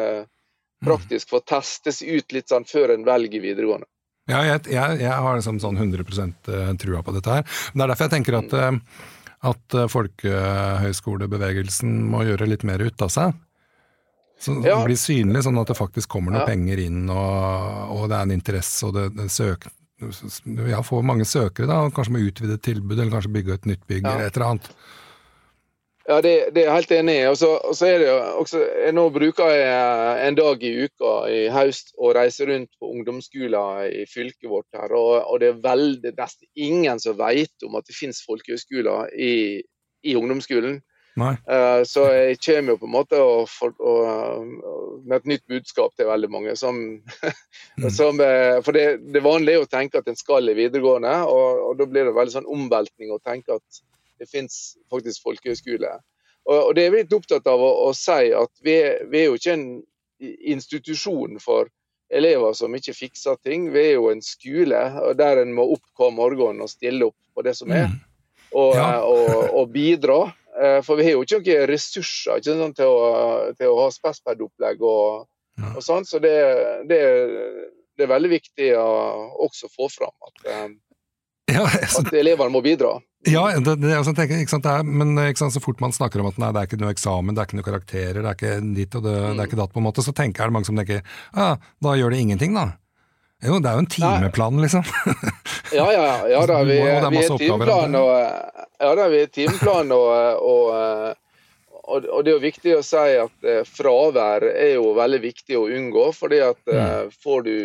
praktisk, 0.84 1.30
få 1.30 1.40
testes 1.40 2.02
ut 2.02 2.32
litt 2.32 2.50
sånn 2.50 2.66
før 2.68 2.94
en 2.94 3.04
velger 3.06 3.40
videregående. 3.40 3.88
Ja, 4.30 4.40
jeg, 4.46 4.62
jeg, 4.72 5.00
jeg 5.02 5.12
har 5.12 5.36
liksom 5.36 5.58
sånn 5.60 5.76
100 5.76 6.00
eh, 6.00 6.70
trua 6.80 7.02
på 7.04 7.12
dette 7.16 7.30
her. 7.30 7.42
Men 7.72 7.78
Det 7.78 7.84
er 7.84 7.90
derfor 7.92 8.06
jeg 8.06 8.14
tenker 8.16 8.34
at, 8.38 8.50
mm. 8.56 8.78
at 9.50 9.64
eh, 9.76 9.90
folkehøyskolebevegelsen 9.92 11.90
må 12.08 12.18
gjøre 12.30 12.48
litt 12.48 12.64
mer 12.64 12.80
ut 12.84 12.98
av 13.04 13.10
seg. 13.12 13.28
Så 14.40 14.50
ja. 14.64 14.78
blir 14.84 14.98
synlig, 14.98 15.42
sånn 15.46 15.60
at 15.60 15.68
det 15.70 15.76
faktisk 15.78 16.08
kommer 16.16 16.30
noen 16.32 16.42
ja. 16.42 16.48
penger 16.48 16.78
inn, 16.82 17.02
og, 17.12 17.92
og, 17.94 18.02
det 18.10 18.16
er 18.16 18.24
en 18.26 18.34
interesse, 18.34 18.80
og 18.88 18.90
det, 18.96 19.04
det 19.16 19.28
søk, 19.32 19.60
ja, 20.68 20.80
får 20.84 21.06
mange 21.06 21.24
søkere, 21.28 21.68
da, 21.70 21.76
kanskje 21.94 22.12
må 22.16 22.20
utvide 22.26 22.58
tilbud, 22.60 22.98
eller 22.98 23.14
kanskje 23.14 23.34
bygge 23.36 23.52
et 23.54 23.68
nytt 23.70 23.84
bygg, 23.86 24.02
ja. 24.02 24.10
eller 24.10 24.26
et 24.28 24.36
eller 24.36 24.48
annet. 24.50 24.66
Ja, 26.04 26.18
det, 26.20 26.32
det, 26.52 26.60
er 26.62 26.66
jeg 26.68 26.76
helt 26.82 26.90
enig 26.98 27.14
i. 27.16 27.26
Og 27.30 27.36
så, 27.40 27.86
er 27.86 28.02
det 28.02 28.08
også, 28.12 28.60
Nå 28.92 29.06
bruker 29.14 29.52
jeg 29.54 30.28
en 30.28 30.36
dag 30.36 30.64
i 30.64 30.72
uka 30.84 31.12
i 31.32 31.38
høst 31.52 31.94
å 31.96 32.12
reise 32.16 32.48
rundt 32.48 32.72
på 32.80 32.90
ungdomsskoler 32.92 33.86
i 33.88 34.02
fylket 34.10 34.50
vårt. 34.50 34.68
her, 34.76 34.92
og, 34.92 35.14
og 35.24 35.40
det 35.40 35.52
er 35.52 35.62
veldig, 35.64 36.12
nesten 36.18 36.48
ingen 36.54 37.00
som 37.00 37.16
vet 37.20 37.64
om 37.64 37.78
at 37.80 37.88
det 37.88 37.96
finnes 37.96 38.20
folkehøyskoler 38.26 39.14
i, 39.16 39.62
i 40.04 40.16
ungdomsskolen. 40.18 40.82
Uh, 41.46 41.86
så 41.86 42.08
jeg 42.10 42.38
kommer 42.42 42.74
jo 42.74 42.80
på 42.82 42.88
en 42.88 42.94
måte 42.96 43.18
og, 43.22 43.46
og, 43.78 44.48
med 45.06 45.20
et 45.20 45.28
nytt 45.30 45.44
budskap 45.48 45.94
til 45.94 46.10
veldig 46.10 46.30
mange. 46.32 46.56
Som, 46.58 46.80
mm. 47.80 47.88
som, 47.94 48.20
eh, 48.20 48.58
for 48.66 48.76
det, 48.76 48.98
det 49.14 49.22
vanlige 49.24 49.62
er 49.62 49.64
å 49.64 49.70
tenke 49.70 50.02
at 50.02 50.10
en 50.10 50.18
skal 50.18 50.50
i 50.50 50.56
videregående, 50.58 51.16
og, 51.30 51.64
og 51.68 51.80
da 51.80 51.88
blir 51.88 52.08
det 52.08 52.16
veldig 52.16 52.40
sånn 52.40 52.50
omveltning 52.50 53.14
å 53.14 53.22
tenke 53.22 53.56
at 53.56 53.84
det 54.20 54.28
fins 54.30 54.76
faktisk 54.92 55.24
folkehøyskole. 55.26 55.96
Og, 56.44 56.58
og, 56.58 56.70
det 56.76 56.84
er 56.84 56.92
vi 56.92 57.02
litt 57.02 57.16
opptatt 57.16 57.46
av 57.48 57.60
å, 57.62 57.70
å 57.88 57.90
si 57.96 58.30
at 58.36 58.52
vi 58.64 58.76
vi 59.10 59.22
er, 59.22 59.30
jo 59.30 59.38
ikke 59.38 59.56
en 59.56 59.68
institusjon 60.54 61.40
for 61.42 61.70
elever 62.14 62.52
som 62.56 62.74
ikke 62.76 62.94
fikser 62.96 63.38
ting. 63.42 63.70
Vi 63.74 63.80
er 63.80 63.94
jo 63.96 64.10
en 64.12 64.22
skole 64.24 64.82
der 65.18 65.42
en 65.42 65.54
må 65.56 65.66
opp 65.74 65.84
hver 65.98 66.14
morgen 66.14 66.62
og 66.64 66.70
stille 66.70 67.08
opp 67.08 67.18
på 67.34 67.44
det 67.46 67.56
som 67.58 67.72
er, 67.74 67.88
mm. 67.90 68.00
og, 68.52 68.74
ja. 68.76 68.88
og, 69.02 69.30
og, 69.50 69.70
bidra. 69.74 70.18
Eh, 70.54 70.80
for 70.86 71.00
vi 71.00 71.08
har 71.08 71.16
jo 71.16 71.24
ikke 71.24 71.40
noen 71.40 71.70
ressurser 71.72 72.38
ikke 72.38 72.58
sånn, 72.60 72.76
til, 72.78 72.92
å, 72.92 73.54
til, 73.58 73.72
å, 73.72 73.80
ha 73.82 73.88
spesped-opplegg 73.90 74.84
og, 74.86 75.24
og 75.72 75.80
sånn, 75.82 76.06
så 76.06 76.20
det, 76.22 76.36
det, 76.86 77.00
det, 77.96 78.04
er 78.04 78.12
veldig 78.12 78.30
viktig 78.36 78.68
å 78.78 78.86
også 79.48 79.72
få 79.72 79.88
fram 79.90 80.14
at, 80.28 80.44
eh, 81.50 81.58
ja, 81.58 81.64
at 82.00 82.14
elevene 82.14 82.52
må 82.54 82.62
bidra. 82.64 82.96
Ja, 83.24 83.46
det, 83.56 83.78
det, 83.80 83.94
altså, 83.96 84.12
tenker, 84.16 84.42
sant, 84.50 84.66
det 84.66 84.72
er, 84.72 84.84
men 84.84 85.16
sant, 85.38 85.54
så 85.54 85.62
fort 85.64 85.80
man 85.80 85.94
snakker 85.96 86.20
om 86.20 86.28
at 86.28 86.38
nei, 86.40 86.52
det 86.52 86.60
er 86.60 86.68
ikke 86.68 86.80
noe 86.82 86.92
eksamen, 86.92 87.32
det 87.32 87.40
er 87.40 87.48
ikke 87.48 87.60
noe 87.60 87.68
karakterer, 87.70 88.20
det 88.20 88.30
er 88.30 88.38
ikke 88.38 88.56
ditt 88.76 88.96
og 88.98 89.06
det, 89.06 89.14
mm. 89.16 89.28
det 89.32 89.44
er 89.44 89.50
ikke 89.50 89.60
datt, 89.62 89.72
på 89.72 89.80
en 89.80 89.86
måte, 89.86 90.04
så 90.04 90.12
tenker 90.16 90.44
er 90.44 90.52
det 90.52 90.56
mange 90.58 90.68
som 90.68 90.80
tenker 90.80 91.00
ja, 91.00 91.54
da 91.56 91.94
gjør 91.96 92.12
det 92.12 92.24
ingenting, 92.24 92.56
da. 92.58 92.74
Jo, 93.44 93.58
det 93.60 93.68
er 93.68 93.76
jo 93.76 93.82
en 93.82 93.90
timeplan, 93.92 94.60
liksom. 94.62 94.84
ja, 95.72 95.86
ja, 95.92 96.04
ja 96.30 96.44
da, 96.48 96.60
vi, 96.68 96.78
vi 96.80 97.24
er 97.24 97.36
timeplan 97.40 97.98
og, 97.98 98.12
ja, 98.80 98.92
da, 99.00 99.08
vi 99.12 99.20
er 99.24 99.32
timeplan 99.32 99.92
og, 99.92 100.08
og, 100.40 100.68
og, 101.84 102.06
og, 102.08 102.20
det 102.24 102.32
er 102.32 102.36
jo 102.36 102.44
viktig 102.44 102.76
å 102.78 102.84
si 102.84 103.04
at 103.20 103.48
eh, 103.48 103.64
fravær 103.68 104.46
er 104.48 104.76
jo 104.78 104.94
veldig 104.96 105.20
viktig 105.24 105.58
å 105.60 105.66
unngå, 105.68 106.06
fordi 106.16 106.40
at 106.44 106.60
mm. 106.64 106.76
Eh, 106.84 107.16
får 107.24 107.44
du 107.48 107.56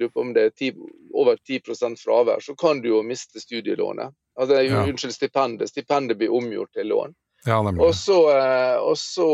eh, 0.00 0.10
om 0.20 0.34
det 0.36 0.46
er 0.48 0.54
10, 0.56 0.72
over 1.14 1.40
10% 1.48 2.00
fravær, 2.04 2.44
så 2.44 2.56
kan 2.58 2.82
du 2.82 2.90
jo 2.92 3.02
miste 3.06 3.40
studielånet. 3.40 4.14
Altså, 4.40 4.62
ja. 4.62 4.84
Unnskyld, 4.86 5.14
stipendet. 5.14 5.72
Stipendet 5.72 6.18
blir 6.18 6.32
omgjort 6.32 6.72
til 6.76 6.88
lån. 6.92 7.16
Ja, 7.46 7.56
og 7.56 7.94
så, 7.96 8.18
eh, 8.36 8.76
og 8.76 8.98
så 8.98 9.26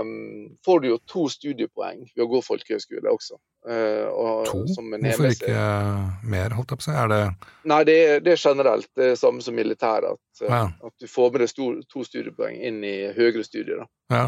um, 0.00 0.56
får 0.64 0.80
du 0.80 0.88
jo 0.88 0.98
to 1.08 1.24
studiepoeng 1.32 2.02
ved 2.12 2.24
å 2.26 2.28
gå 2.28 2.40
folkehøyskole 2.44 3.08
også. 3.08 3.38
Uh, 3.64 4.04
og, 4.12 4.42
to? 4.50 4.58
Hvorfor 4.68 5.30
ikke 5.30 5.62
mer, 6.28 6.52
holdt 6.52 6.74
jeg 6.74 6.80
på 6.82 6.84
å 6.84 6.84
si? 6.84 6.92
Er 6.92 7.08
det 7.08 7.20
Nei, 7.72 7.78
det 7.88 7.94
er, 8.02 8.20
det 8.20 8.34
er 8.34 8.42
generelt 8.42 8.90
det 9.00 9.06
er 9.14 9.16
samme 9.16 9.40
som 9.44 9.56
militæret. 9.56 10.12
At, 10.12 10.44
ja. 10.44 10.60
at, 10.68 10.94
du 11.00 11.08
får 11.08 11.32
med 11.32 11.46
deg 11.46 11.86
to 11.88 12.04
studiepoeng 12.04 12.60
inn 12.60 12.84
i 12.84 12.96
høyere 13.16 13.46
studier. 13.48 13.80
Da. 13.80 13.88
Ja. 14.12 14.26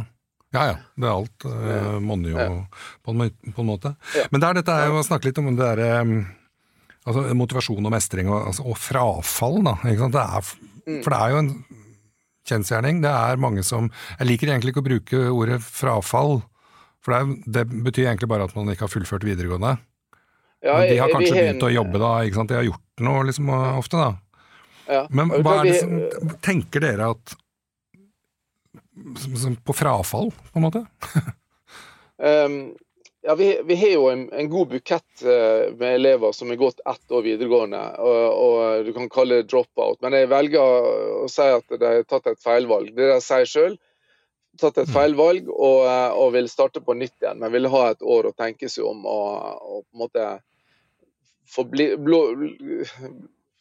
Ja 0.56 0.64
ja, 0.70 0.76
det 0.96 1.08
er 1.08 1.12
alt 1.12 1.46
uh, 1.46 1.96
monner 2.00 2.32
jo 2.32 2.40
ja. 2.40 2.50
på, 3.04 3.12
en, 3.12 3.30
på, 3.52 3.60
en, 3.60 3.68
måte. 3.68 3.92
Ja. 4.16 4.26
Men 4.32 4.42
det 4.42 4.48
er 4.48 4.60
dette 4.60 4.76
er 4.76 4.90
jo 4.90 5.00
å 5.00 5.06
snakke 5.06 5.28
litt 5.28 5.40
om 5.42 5.50
det 5.50 5.58
derre 5.60 6.02
um, 6.06 6.14
altså, 7.04 7.24
motivasjon 7.36 7.84
og 7.84 7.92
mestring 7.92 8.30
og, 8.30 8.38
altså, 8.52 8.64
og 8.64 8.78
frafall, 8.80 9.60
da. 9.66 9.76
Det 9.84 10.22
er, 10.22 10.52
mm. 10.86 11.02
for 11.04 11.12
det 11.12 11.20
er 11.20 11.34
jo 11.34 11.42
en 11.42 11.52
kjensgjerning. 12.46 13.02
Det 13.04 13.12
er 13.12 13.42
mange 13.42 13.64
som 13.66 13.90
Jeg 14.16 14.30
liker 14.30 14.52
egentlig 14.52 14.74
ikke 14.74 14.84
å 14.84 14.88
bruke 14.88 15.24
ordet 15.34 15.60
frafall, 15.64 16.38
for 17.04 17.14
det, 17.14 17.20
er, 17.20 17.54
det 17.58 17.82
betyr 17.86 18.08
egentlig 18.08 18.30
bare 18.32 18.48
at 18.48 18.56
man 18.56 18.72
ikke 18.72 18.86
har 18.86 18.92
fullført 18.92 19.26
videregående. 19.26 19.76
Ja, 20.64 20.78
Men 20.80 20.88
de 20.88 21.00
har 21.02 21.12
kanskje 21.12 21.34
begynt 21.36 21.66
å 21.66 21.74
jobbe 21.74 22.00
da, 22.00 22.12
ikke 22.26 22.40
sant? 22.40 22.50
de 22.50 22.58
har 22.58 22.66
gjort 22.66 23.04
noe 23.06 23.26
liksom 23.28 23.50
ofte, 23.52 24.00
da. 24.00 24.14
Ja. 24.86 25.02
Men 25.14 25.30
hva 25.42 25.60
er 25.60 25.66
det 25.66 25.80
som 25.82 26.36
Tenker 26.46 26.84
dere 26.84 27.10
at 27.16 27.34
På 29.64 29.76
frafall, 29.76 30.30
på 30.52 30.58
en 30.60 30.66
måte? 30.66 30.86
um, 32.16 32.58
Ja, 33.26 33.34
vi, 33.34 33.60
vi, 33.64 33.74
har 33.74 33.88
jo 33.88 34.04
en, 34.10 34.32
en 34.32 34.48
god 34.50 34.68
bukett 34.68 35.22
uh, 35.24 35.74
med 35.74 35.94
elever 35.94 36.32
som 36.32 36.48
har 36.48 36.56
gått 36.56 36.80
ett 36.86 37.10
år 37.10 37.22
videregående. 37.22 37.80
Og, 37.98 38.18
og, 38.38 38.84
Du 38.86 38.92
kan 38.94 39.08
kalle 39.10 39.40
det 39.40 39.48
drop-out, 39.50 39.98
men 40.04 40.14
jeg 40.14 40.28
velger 40.30 40.86
å 41.24 41.26
si 41.30 41.46
at 41.50 41.74
de 41.74 41.88
har 41.90 42.06
tatt 42.06 42.28
et 42.30 42.38
feilvalg. 42.42 42.92
Det 42.94 43.08
de 43.10 43.16
sier 43.24 43.50
sjøl. 43.50 43.74
Tatt 44.62 44.78
et 44.78 44.86
mm. 44.86 44.94
feilvalg 44.94 45.50
og, 45.50 45.80
uh, 45.88 46.14
og, 46.14 46.30
vil 46.36 46.46
starte 46.46 46.84
på 46.86 46.94
nytt 46.94 47.16
igjen, 47.18 47.42
men 47.42 47.50
vil 47.56 47.66
ha 47.74 47.82
et 47.90 48.06
år 48.06 48.30
å 48.30 48.36
tenke 48.36 48.70
seg 48.70 48.86
om 48.86 49.02
og, 49.02 49.34
og 49.58 49.82
på 49.82 49.96
en 49.96 50.04
måte 50.04 50.28
få, 51.50 51.66
bli, 51.66 51.90
blå, 51.98 52.22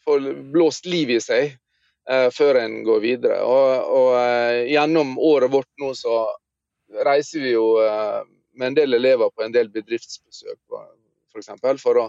blå, 0.06 0.22
blåst 0.54 0.86
liv 0.86 1.18
i 1.18 1.22
seg 1.24 1.58
før 2.06 2.60
en 2.62 2.76
går 2.86 3.00
videre. 3.02 3.40
Og, 3.42 4.12
Gjennom 4.70 5.16
året 5.18 5.50
vårt 5.50 5.72
nå 5.82 5.88
så 5.98 6.20
reiser 7.06 7.42
vi 7.42 7.56
jo 7.56 7.66
med 8.56 8.68
en 8.68 8.78
del 8.78 8.94
elever 8.94 9.32
på 9.34 9.44
en 9.44 9.56
del 9.56 9.72
bedriftsbesøk. 9.74 10.60
For, 10.70 11.42
eksempel, 11.42 11.80
for 11.82 12.02
å 12.04 12.06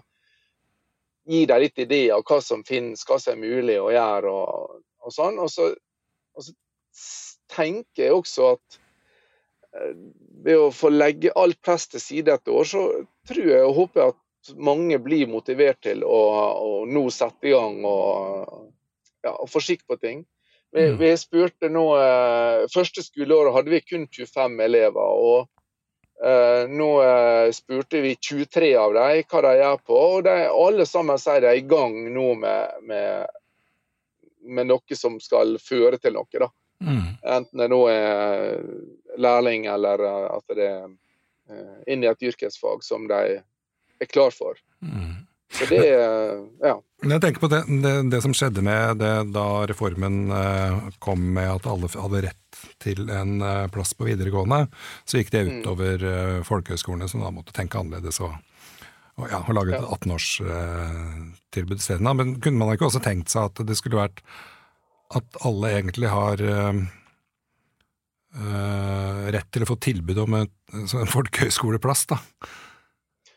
gi 1.26 1.47
dem 1.49 1.62
litt 1.62 1.79
ideer 1.83 2.15
av 2.17 2.25
hva 2.26 2.41
som 2.45 2.62
finnes, 2.67 3.05
hva 3.09 3.19
som 3.23 3.35
er 3.35 3.57
mulig 3.57 3.79
å 3.81 3.91
gjøre. 3.95 4.33
og, 4.33 4.83
og 5.07 5.15
sånn. 5.15 5.41
Og 5.43 5.50
så, 5.53 5.71
og 6.37 6.47
så, 6.47 6.55
tenker 7.53 8.09
jeg 8.09 8.15
også 8.17 8.47
at 8.57 8.79
eh, 9.79 9.93
ved 10.47 10.59
å 10.59 10.71
få 10.75 10.91
legge 10.91 11.35
alt 11.38 11.61
press 11.62 11.87
til 11.93 12.03
side 12.03 12.35
et 12.35 12.50
år, 12.50 12.67
så 12.67 12.83
tror 13.29 13.50
jeg 13.53 13.67
og 13.69 13.76
håper 13.76 14.03
jeg 14.03 14.15
at 14.15 14.57
mange 14.71 14.99
blir 15.03 15.31
motivert 15.31 15.79
til 15.87 16.03
å, 16.07 16.19
å 16.59 16.73
nå 16.91 17.05
sette 17.15 17.50
i 17.50 17.55
gang 17.55 17.79
og, 17.87 18.67
ja, 19.26 19.35
og 19.35 19.50
få 19.50 19.62
skikk 19.62 19.85
på 19.88 19.99
ting. 20.00 20.25
Vi, 20.75 20.88
mm. 20.90 20.97
vi 21.00 21.12
spurte 21.16 21.71
nå, 21.73 21.85
eh, 22.00 22.64
Første 22.73 23.04
skoleåret 23.04 23.54
hadde 23.54 23.73
vi 23.73 23.85
kun 23.85 24.09
25 24.09 24.64
elever. 24.71 25.02
og 25.02 25.52
Uh, 26.16 26.64
nå 26.73 27.02
uh, 27.04 27.50
spurte 27.52 28.00
vi 28.00 28.14
23 28.16 28.71
av 28.80 28.95
dem 28.97 29.26
hva 29.28 29.40
de 29.45 29.50
gjør 29.59 29.83
på, 29.85 29.97
og 30.14 30.23
de, 30.25 30.37
alle 30.49 30.87
sammen 30.88 31.21
sier 31.21 31.42
de 31.45 31.50
er 31.50 31.59
i 31.61 31.66
gang 31.68 31.92
nå 32.14 32.30
med, 32.40 32.78
med, 32.88 33.35
med, 34.49 34.71
noe 34.71 34.97
som 34.97 35.18
skal 35.21 35.59
føre 35.61 36.00
til 36.00 36.16
noe. 36.16 36.40
da. 36.40 36.49
Mm. 36.80 37.11
Enten 37.21 37.61
det 37.61 37.68
nå 37.68 37.83
er 37.92 38.64
lærling 39.21 39.68
eller 39.68 40.06
at 40.09 40.56
det 40.56 40.71
er 40.73 41.85
inn 41.85 42.00
i 42.00 42.09
et 42.09 42.26
yrkesfag 42.33 42.80
som 42.80 43.04
de 43.12 43.21
er 43.37 44.09
klar 44.09 44.33
for. 44.33 44.56
Mm. 44.80 45.15
Så 45.53 45.69
det, 45.71 45.83
ja. 46.61 46.75
Jeg 47.07 47.21
tenker 47.23 47.41
på 47.41 47.49
det, 47.53 47.61
det, 47.85 47.93
det 48.11 48.19
som 48.25 48.33
skjedde 48.35 48.65
med 48.67 48.99
det 48.99 49.12
da 49.31 49.47
reformen 49.71 50.26
kom 50.99 51.23
med 51.37 51.53
at 51.53 51.69
alle 51.71 51.91
hadde 51.93 52.25
rett 52.26 52.47
til 52.83 53.09
en 53.11 53.41
eh, 53.43 53.69
plass 53.73 53.95
på 53.97 54.07
videregående, 54.09 54.67
så 55.05 55.21
gikk 55.21 55.33
det 55.35 55.45
mm. 55.47 55.55
utover 55.61 56.05
mm. 56.05 56.45
folkehøyskolene, 56.49 57.09
som 57.11 57.25
da 57.25 57.33
måtte 57.35 57.55
tenke 57.57 57.81
annerledes 57.81 58.21
og, 58.25 58.35
og, 59.17 59.26
ja, 59.31 59.41
og 59.43 59.57
lage 59.57 59.76
et 59.76 59.88
18-årstilbud 59.97 61.81
isteden. 61.81 62.12
Men 62.21 62.37
kunne 62.41 62.61
man 62.61 62.75
ikke 62.75 62.88
også 62.91 63.05
tenkt 63.05 63.33
seg 63.33 63.50
at 63.50 63.65
det 63.69 63.79
skulle 63.79 64.03
vært 64.03 64.23
at 65.17 65.41
alle 65.47 65.71
egentlig 65.76 66.09
har 66.11 66.41
uh, 66.43 66.79
rett 69.31 69.50
til 69.55 69.62
å 69.62 69.69
få 69.71 69.76
tilbud 69.79 70.19
om 70.25 70.41
et, 70.41 70.55
en 70.75 71.12
folkehøyskoleplass, 71.12 72.09
da? 72.11 72.19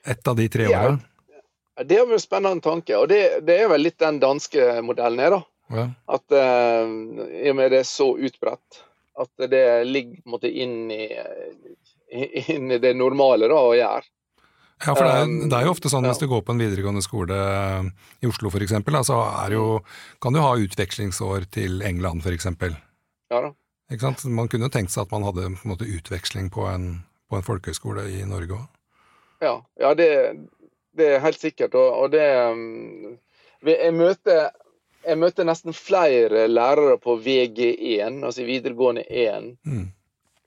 Et 0.09 0.31
av 0.31 0.35
de 0.39 0.47
tre 0.49 0.65
åra? 0.71 0.95
Det 1.85 1.95
jo 2.01 2.11
en 2.11 2.21
spennende 2.21 2.63
tanke, 2.63 2.97
og 2.97 3.07
det, 3.11 3.39
det, 3.47 3.55
er 3.63 3.71
vel 3.71 3.85
litt 3.85 3.99
den 4.01 4.19
danske 4.19 4.81
modellen 4.83 5.21
er, 5.23 5.37
da. 5.37 5.41
Ja. 5.69 5.85
At 6.17 6.33
uh, 6.33 6.91
i 7.29 7.51
og 7.51 7.59
med 7.59 7.71
det 7.71 7.83
er 7.83 7.87
så 7.87 8.09
utbredt, 8.17 8.81
at 9.19 9.49
det 9.51 9.65
ligger 9.87 10.17
på 10.17 10.29
en 10.29 10.35
måte 10.35 10.49
inn 10.51 10.89
i, 10.91 11.05
inn 12.49 12.71
i 12.73 12.79
det 12.81 12.95
normale 12.97 13.47
da, 13.51 13.59
å 13.61 13.75
gjøre. 13.77 14.09
Ja, 14.79 14.93
for 14.95 15.03
det 15.03 15.11
er, 15.11 15.25
um, 15.27 15.39
det 15.51 15.55
er, 15.55 15.65
jo 15.67 15.73
ofte 15.75 15.91
sånn 15.91 16.07
hvis 16.07 16.21
du 16.21 16.27
går 16.31 16.43
på 16.47 16.55
en 16.55 16.61
videregående 16.63 17.03
skole 17.03 17.39
i 18.23 18.29
Oslo 18.29 18.51
f.eks., 18.51 18.77
så 19.07 19.17
er 19.43 19.55
jo, 19.57 19.65
kan 20.23 20.35
du 20.35 20.39
ha 20.43 20.53
utvekslingsår 20.55 21.49
til 21.51 21.83
England 21.85 22.23
f.eks. 22.23 22.47
Ja 23.29 23.41
da. 23.43 23.51
Ikke 23.89 24.05
sant? 24.05 24.23
Man 24.29 24.49
kunne 24.51 24.69
tenkt 24.71 24.93
seg 24.93 25.07
at 25.07 25.13
man 25.13 25.25
hadde 25.25 25.47
på 25.49 25.65
en 25.65 25.73
måte, 25.73 25.87
utveksling 25.89 26.51
på 26.53 26.67
en, 26.69 26.91
på 27.29 27.39
en 27.39 27.45
folkehøyskole 27.45 28.05
i 28.13 28.21
Norge 28.29 28.57
òg. 28.59 28.67
Ja, 29.43 29.53
ja 29.79 29.93
det, 29.97 30.09
det, 30.99 31.11
er 31.15 31.23
helt 31.23 31.39
sikkert. 31.41 31.75
Og, 31.79 32.03
og 32.03 32.11
det 32.13 32.25
um, 32.51 33.17
Jeg 33.65 33.93
møter 33.95 34.49
jeg 34.99 35.15
møter 35.15 35.47
nesten 35.47 35.73
flere 35.73 36.47
lærere 36.49 36.97
på 36.99 37.15
VG1, 37.23 38.19
altså 38.25 38.43
videregående 38.43 39.05
1, 39.07 39.53
mm. 39.63 39.85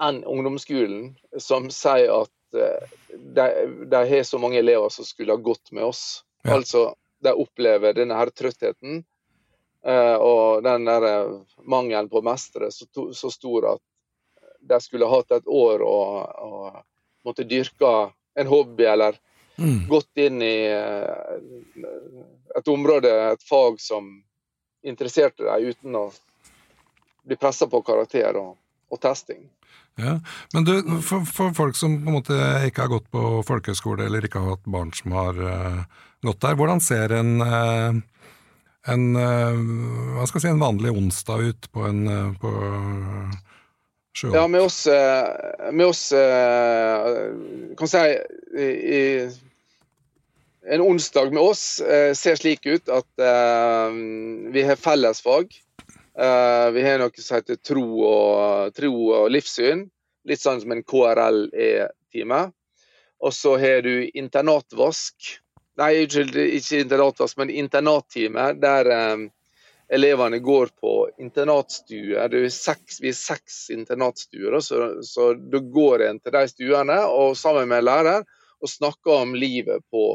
enn 0.05 0.19
ungdomsskolen, 0.29 1.15
som 1.41 1.71
sier 1.73 2.13
at 2.19 2.59
uh, 2.59 2.91
de, 3.17 3.47
de, 3.89 4.03
har 4.11 4.27
så 4.29 4.41
mange 4.43 4.61
elever 4.61 4.93
som 4.93 5.09
skulle 5.09 5.33
ha 5.33 5.41
gått 5.41 5.73
med 5.73 5.89
oss. 5.89 6.05
Ja. 6.45 6.59
Altså, 6.59 6.91
de 7.25 7.33
opplever 7.33 7.97
denne 7.97 8.19
her 8.19 8.33
trøttheten. 8.35 9.03
Uh, 9.83 10.19
og 10.23 10.63
den 10.63 10.85
der 10.87 11.05
eh, 11.09 11.31
mangelen 11.67 12.07
på 12.07 12.21
mestere 12.23 12.69
så, 12.71 12.87
så, 13.19 13.31
stor 13.35 13.65
at 13.73 13.81
de 14.63 14.79
skulle 14.79 15.09
hatt 15.11 15.35
et 15.35 15.49
år 15.51 15.83
og, 15.83 16.13
og 16.39 16.77
måtte 17.27 17.47
dyrke 17.51 17.91
en 18.39 18.47
hobby 18.47 18.87
eller 18.87 19.19
mm. 19.57 19.89
gått 19.89 20.23
inn 20.23 20.43
i 20.43 20.57
uh, 20.73 21.39
et 22.59 22.69
område, 22.69 23.11
et 23.33 23.49
fag 23.49 23.81
som 23.81 24.11
interesserte 24.83 25.47
deg, 25.47 25.73
uten 25.73 25.99
å 25.99 26.07
bli 27.23 27.39
pressa 27.39 27.69
på 27.71 27.83
karakter 27.87 28.37
og, 28.41 28.55
og 28.91 29.01
testing. 29.03 29.45
Ja, 30.01 30.17
Men 30.55 30.65
du, 30.65 30.73
for, 31.05 31.27
for, 31.29 31.53
folk 31.55 31.77
som 31.77 31.99
på 32.01 32.09
en 32.09 32.17
måte 32.17 32.39
ikke 32.67 32.87
har 32.87 32.95
gått 32.95 33.11
på 33.13 33.43
folkehøyskole, 33.47 34.07
eller 34.09 34.25
ikke 34.25 34.41
har 34.41 34.57
hatt 34.57 34.73
barn 34.73 34.91
som 34.97 35.15
har 35.17 35.39
uh, 35.39 35.85
gått 36.25 36.41
der, 36.43 36.57
hvordan 36.59 36.81
ser 36.83 37.13
en 37.19 37.37
uh, 37.45 38.01
en, 38.91 39.17
eh, 39.17 39.59
hva 40.17 40.27
skal 40.27 40.41
jeg 40.41 40.47
si, 40.47 40.53
en 40.53 40.63
vanlig 40.63 40.93
onsdag 40.97 41.49
ut 41.51 41.69
på 41.75 41.87
en 41.87 42.03
eh, 42.11 42.31
på 42.43 42.53
sjøen? 44.17 44.35
Ja, 44.37 44.47
med 44.51 44.67
oss, 44.67 44.87
eh, 44.87 45.71
med 45.73 45.87
oss 45.87 46.05
kan 47.79 47.91
si 47.91 48.05
i, 48.59 49.31
En 50.63 50.81
onsdag 50.85 51.33
med 51.35 51.43
oss 51.43 51.63
ser 52.15 52.37
slik 52.39 52.67
ut 52.71 52.87
at 52.95 53.23
vi 54.55 54.63
har 54.63 54.79
fellesfag. 54.79 55.49
vi 56.15 56.85
har 56.87 57.01
noe 57.03 57.11
som 57.19 57.41
heter 57.41 57.59
tro 57.59 57.83
og, 58.07 58.71
tro 58.77 58.93
og 59.11 59.27
livssyn. 59.35 59.89
Litt 60.23 60.39
sånn 60.39 60.61
som 60.63 60.71
en 60.71 60.85
KRL-time. 60.87 62.41
Og 63.27 63.35
så 63.35 63.57
har 63.59 63.83
du 63.83 64.07
internatvask. 64.15 65.35
Nei, 65.83 65.91
unnskyld, 66.05 66.39
ikke 66.61 66.85
internatvask, 66.85 67.43
men 67.43 67.51
internattime. 67.51 68.53
Der 68.63 68.93
elevene 69.93 70.39
går 70.39 70.71
på 70.81 71.11
internatstuer. 71.21 72.29
Det 72.33 72.45
er 72.47 72.53
seks, 72.55 73.01
vi 73.03 73.11
er 73.13 73.19
seks 73.19 73.59
internatstuer, 73.75 74.57
så, 74.65 74.87
så 75.05 75.33
da 75.35 75.61
går 75.61 76.07
en 76.09 76.21
til 76.23 76.33
de 76.33 76.47
stuene 76.49 76.99
og 77.13 77.37
sammen 77.37 77.69
med 77.69 77.85
lærer 77.85 78.25
og 78.63 78.71
snakker 78.71 79.27
om 79.27 79.35
livet 79.37 79.85
på 79.93 80.07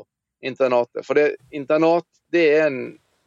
internatet. 0.41 1.05
For 1.05 1.19
det, 1.19 1.35
internat 1.53 2.07
det 2.33 2.45
er 2.55 2.65
en 2.67 2.81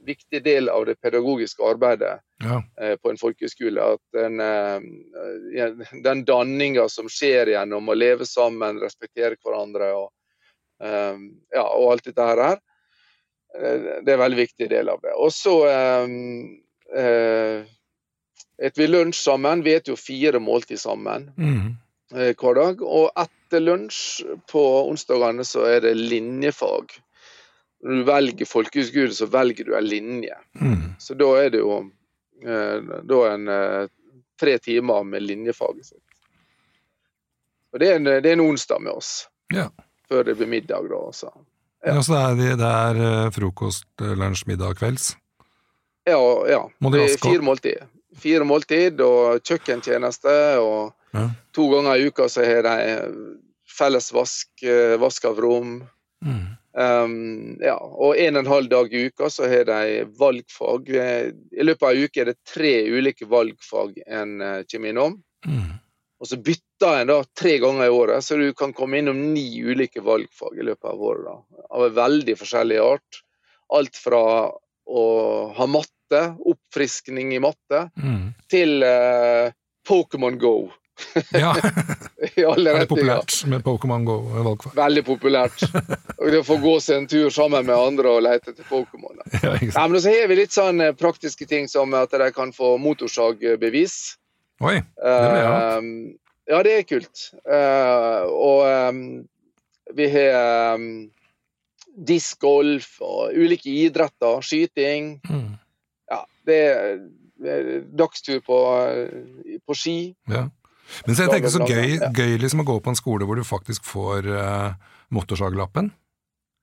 viktig 0.07 0.41
del 0.43 0.69
av 0.73 0.87
det 0.89 0.97
pedagogiske 1.01 1.63
arbeidet 1.65 2.21
ja. 2.43 2.63
eh, 2.81 2.97
på 2.97 3.11
en 3.11 3.21
folkehøyskole. 3.21 3.85
At 3.95 4.17
den, 4.17 4.41
eh, 4.41 5.85
den 6.03 6.25
danninga 6.25 6.89
som 6.89 7.09
skjer 7.13 7.53
gjennom 7.55 7.89
å 7.93 7.97
leve 7.97 8.27
sammen, 8.27 8.81
respektere 8.83 9.39
hverandre 9.39 9.93
og 9.99 10.09
eh, 10.83 11.23
ja, 11.55 11.67
og 11.67 11.93
alt 11.93 12.11
dette 12.11 12.29
her. 12.33 12.59
Eh, 13.59 14.03
det 14.05 14.13
er 14.13 14.17
en 14.17 14.25
veldig 14.25 14.41
viktig 14.41 14.71
del 14.71 14.89
av 14.93 15.03
det. 15.03 15.13
Og 15.19 15.33
så 15.35 15.55
ehm, 15.71 16.57
eh, 16.97 17.63
etter 18.61 18.83
vi 18.83 18.89
lunsj 18.91 19.23
sammen. 19.25 19.65
Vi 19.67 19.77
spiser 19.77 19.95
jo 19.95 20.01
fire 20.01 20.43
måltid 20.43 20.81
sammen 20.81 21.31
mm. 21.37 21.71
Eh, 22.11 22.33
hver 22.35 22.57
dag. 22.59 22.81
Og 22.83 23.13
etter 23.23 23.63
lunsj 23.63 24.25
på 24.51 24.65
onsdagene 24.91 25.47
så 25.47 25.69
er 25.71 25.85
det 25.85 25.95
linjefag. 25.95 26.97
Når 27.81 28.01
du 28.01 28.09
velger 28.09 28.51
folkehøyskole, 28.51 29.15
så 29.15 29.29
velger 29.31 29.69
du 29.69 29.77
en 29.79 29.87
linje. 29.87 30.37
Mm. 30.59 30.89
Så 31.01 31.15
da 31.17 31.31
er 31.41 31.53
det 31.55 31.63
jo 31.63 31.81
da 32.41 33.17
en 33.29 33.49
tre 34.41 34.53
timer 34.65 35.05
med 35.05 35.23
linjefaget 35.23 35.91
sitt. 35.91 36.19
Og 37.73 37.81
det 37.81 37.89
er 37.89 38.01
en, 38.01 38.09
det 38.11 38.27
er 38.27 38.37
en 38.37 38.45
onsdag 38.47 38.81
med 38.85 38.97
oss. 38.97 39.13
Ja 39.53 39.69
før 40.11 40.25
det 40.25 40.35
blir 40.35 40.51
middag, 40.51 40.89
da. 40.91 41.01
Så, 41.13 41.31
ja. 41.87 42.03
så 42.03 42.19
det 42.37 42.53
er, 42.53 42.59
det 42.61 42.71
er 42.71 43.01
uh, 43.01 43.31
frokost, 43.35 43.87
uh, 44.03 44.13
lunsj, 44.19 44.47
middag, 44.51 44.77
kvelds? 44.81 45.15
Ja. 46.09 46.21
ja. 46.51 46.63
Det 46.93 47.09
fire 47.23 47.45
måltid. 47.45 47.85
Fire 48.21 48.45
måltid 48.45 49.01
og 49.05 49.45
kjøkkentjeneste. 49.47 50.37
Og 50.61 51.17
ja. 51.17 51.29
to 51.57 51.69
ganger 51.73 51.97
i 52.01 52.09
uka 52.11 52.29
så 52.33 52.45
har 52.45 52.67
de 52.67 52.77
felles 53.71 54.11
vask, 54.13 54.49
vask 55.01 55.29
av 55.31 55.41
rom. 55.41 55.77
Mm. 56.25 56.49
Um, 56.71 57.15
ja, 57.63 57.75
og 57.77 58.19
en 58.21 58.37
og 58.37 58.45
en 58.45 58.51
halv 58.51 58.69
dag 58.71 58.93
i 58.95 59.07
uka 59.11 59.31
så 59.33 59.49
har 59.51 59.65
de 59.69 60.05
valgfag. 60.19 60.91
I 60.91 61.67
løpet 61.67 61.87
av 61.87 61.95
ei 61.95 62.09
uke 62.09 62.25
er 62.25 62.33
det 62.33 62.41
tre 62.49 62.75
ulike 62.91 63.29
valgfag 63.31 64.03
en 64.07 64.37
kommer 64.71 64.93
innom. 64.93 65.17
Mm. 65.47 65.79
Og 66.21 66.29
så 66.29 66.37
bytter 66.37 67.01
en 67.01 67.09
da 67.09 67.21
tre 67.37 67.55
ganger 67.63 67.87
i 67.87 67.93
året, 67.93 68.25
så 68.25 68.37
du 68.37 68.51
kan 68.57 68.75
komme 68.77 69.01
innom 69.01 69.21
ni 69.33 69.63
ulike 69.65 70.03
valgfag 70.05 70.59
i 70.61 70.67
løpet 70.69 70.91
av 70.93 71.03
året. 71.03 71.25
da, 71.25 71.63
Av 71.71 71.87
en 71.87 71.95
veldig 71.97 72.37
forskjellig 72.37 72.81
art. 72.85 73.23
Alt 73.73 73.97
fra 73.97 74.25
å 74.91 75.05
ha 75.57 75.67
matte, 75.71 76.21
oppfriskning 76.53 77.33
i 77.37 77.41
matte, 77.41 77.87
mm. 77.97 78.29
til 78.51 78.83
eh, 78.85 79.55
Pokémon 79.89 80.37
Go. 80.39 80.69
ja. 81.33 81.55
I 82.37 82.45
alle 82.45 82.75
er 82.75 82.83
det 82.83 82.89
populært 82.91 83.39
med 83.49 83.65
Pokémon 83.65 84.05
Go-valgfag? 84.05 84.75
Veldig 84.77 85.05
populært. 85.07 85.63
Og 86.21 86.27
det 86.35 86.43
å 86.43 86.47
få 86.47 86.59
gå 86.61 86.75
seg 86.85 87.01
en 87.01 87.09
tur 87.09 87.31
sammen 87.33 87.65
med 87.65 87.77
andre 87.77 88.13
og 88.13 88.25
lete 88.27 88.53
etter 88.53 88.67
Pokémon. 88.69 89.23
Ja, 89.41 89.55
ja, 89.57 89.87
men 89.89 89.97
så 90.03 90.13
har 90.13 90.29
vi 90.29 90.37
litt 90.43 90.53
sånn 90.53 90.85
eh, 90.85 90.93
praktiske 90.93 91.49
ting 91.49 91.71
som 91.73 91.97
at 91.97 92.13
de 92.13 92.29
kan 92.37 92.53
få 92.53 92.75
motorsagbevis. 92.83 94.19
Oi, 94.61 94.77
det 94.81 95.31
blir 95.31 95.41
ja. 95.41 95.53
Uh, 95.79 96.31
ja, 96.51 96.61
det 96.67 96.75
er 96.77 96.87
kult. 96.89 97.25
Uh, 97.47 98.27
og 98.29 98.65
um, 98.91 99.03
vi 99.97 100.09
har 100.13 100.77
um, 100.77 100.91
discgolf 102.09 102.99
og 103.05 103.35
ulike 103.37 103.73
idretter, 103.87 104.45
skyting. 104.45 105.15
Mm. 105.31 105.57
Ja, 106.11 106.23
det 106.49 106.61
er, 106.69 107.01
dagstur 107.97 108.43
på, 108.45 108.57
på 109.65 109.77
ski. 109.79 109.99
Ja. 110.29 110.51
Men 111.07 111.17
så 111.17 111.25
jeg 111.25 111.33
tenker 111.35 111.53
så 111.53 111.65
gøy, 111.65 111.99
gøy 112.13 112.37
liksom 112.41 112.65
å 112.65 112.69
gå 112.69 112.79
på 112.83 112.93
en 112.93 112.99
skole 112.99 113.27
hvor 113.29 113.39
du 113.39 113.47
faktisk 113.47 113.87
får 113.89 114.27
uh, 114.29 114.73
motorsaglappen. 115.15 115.93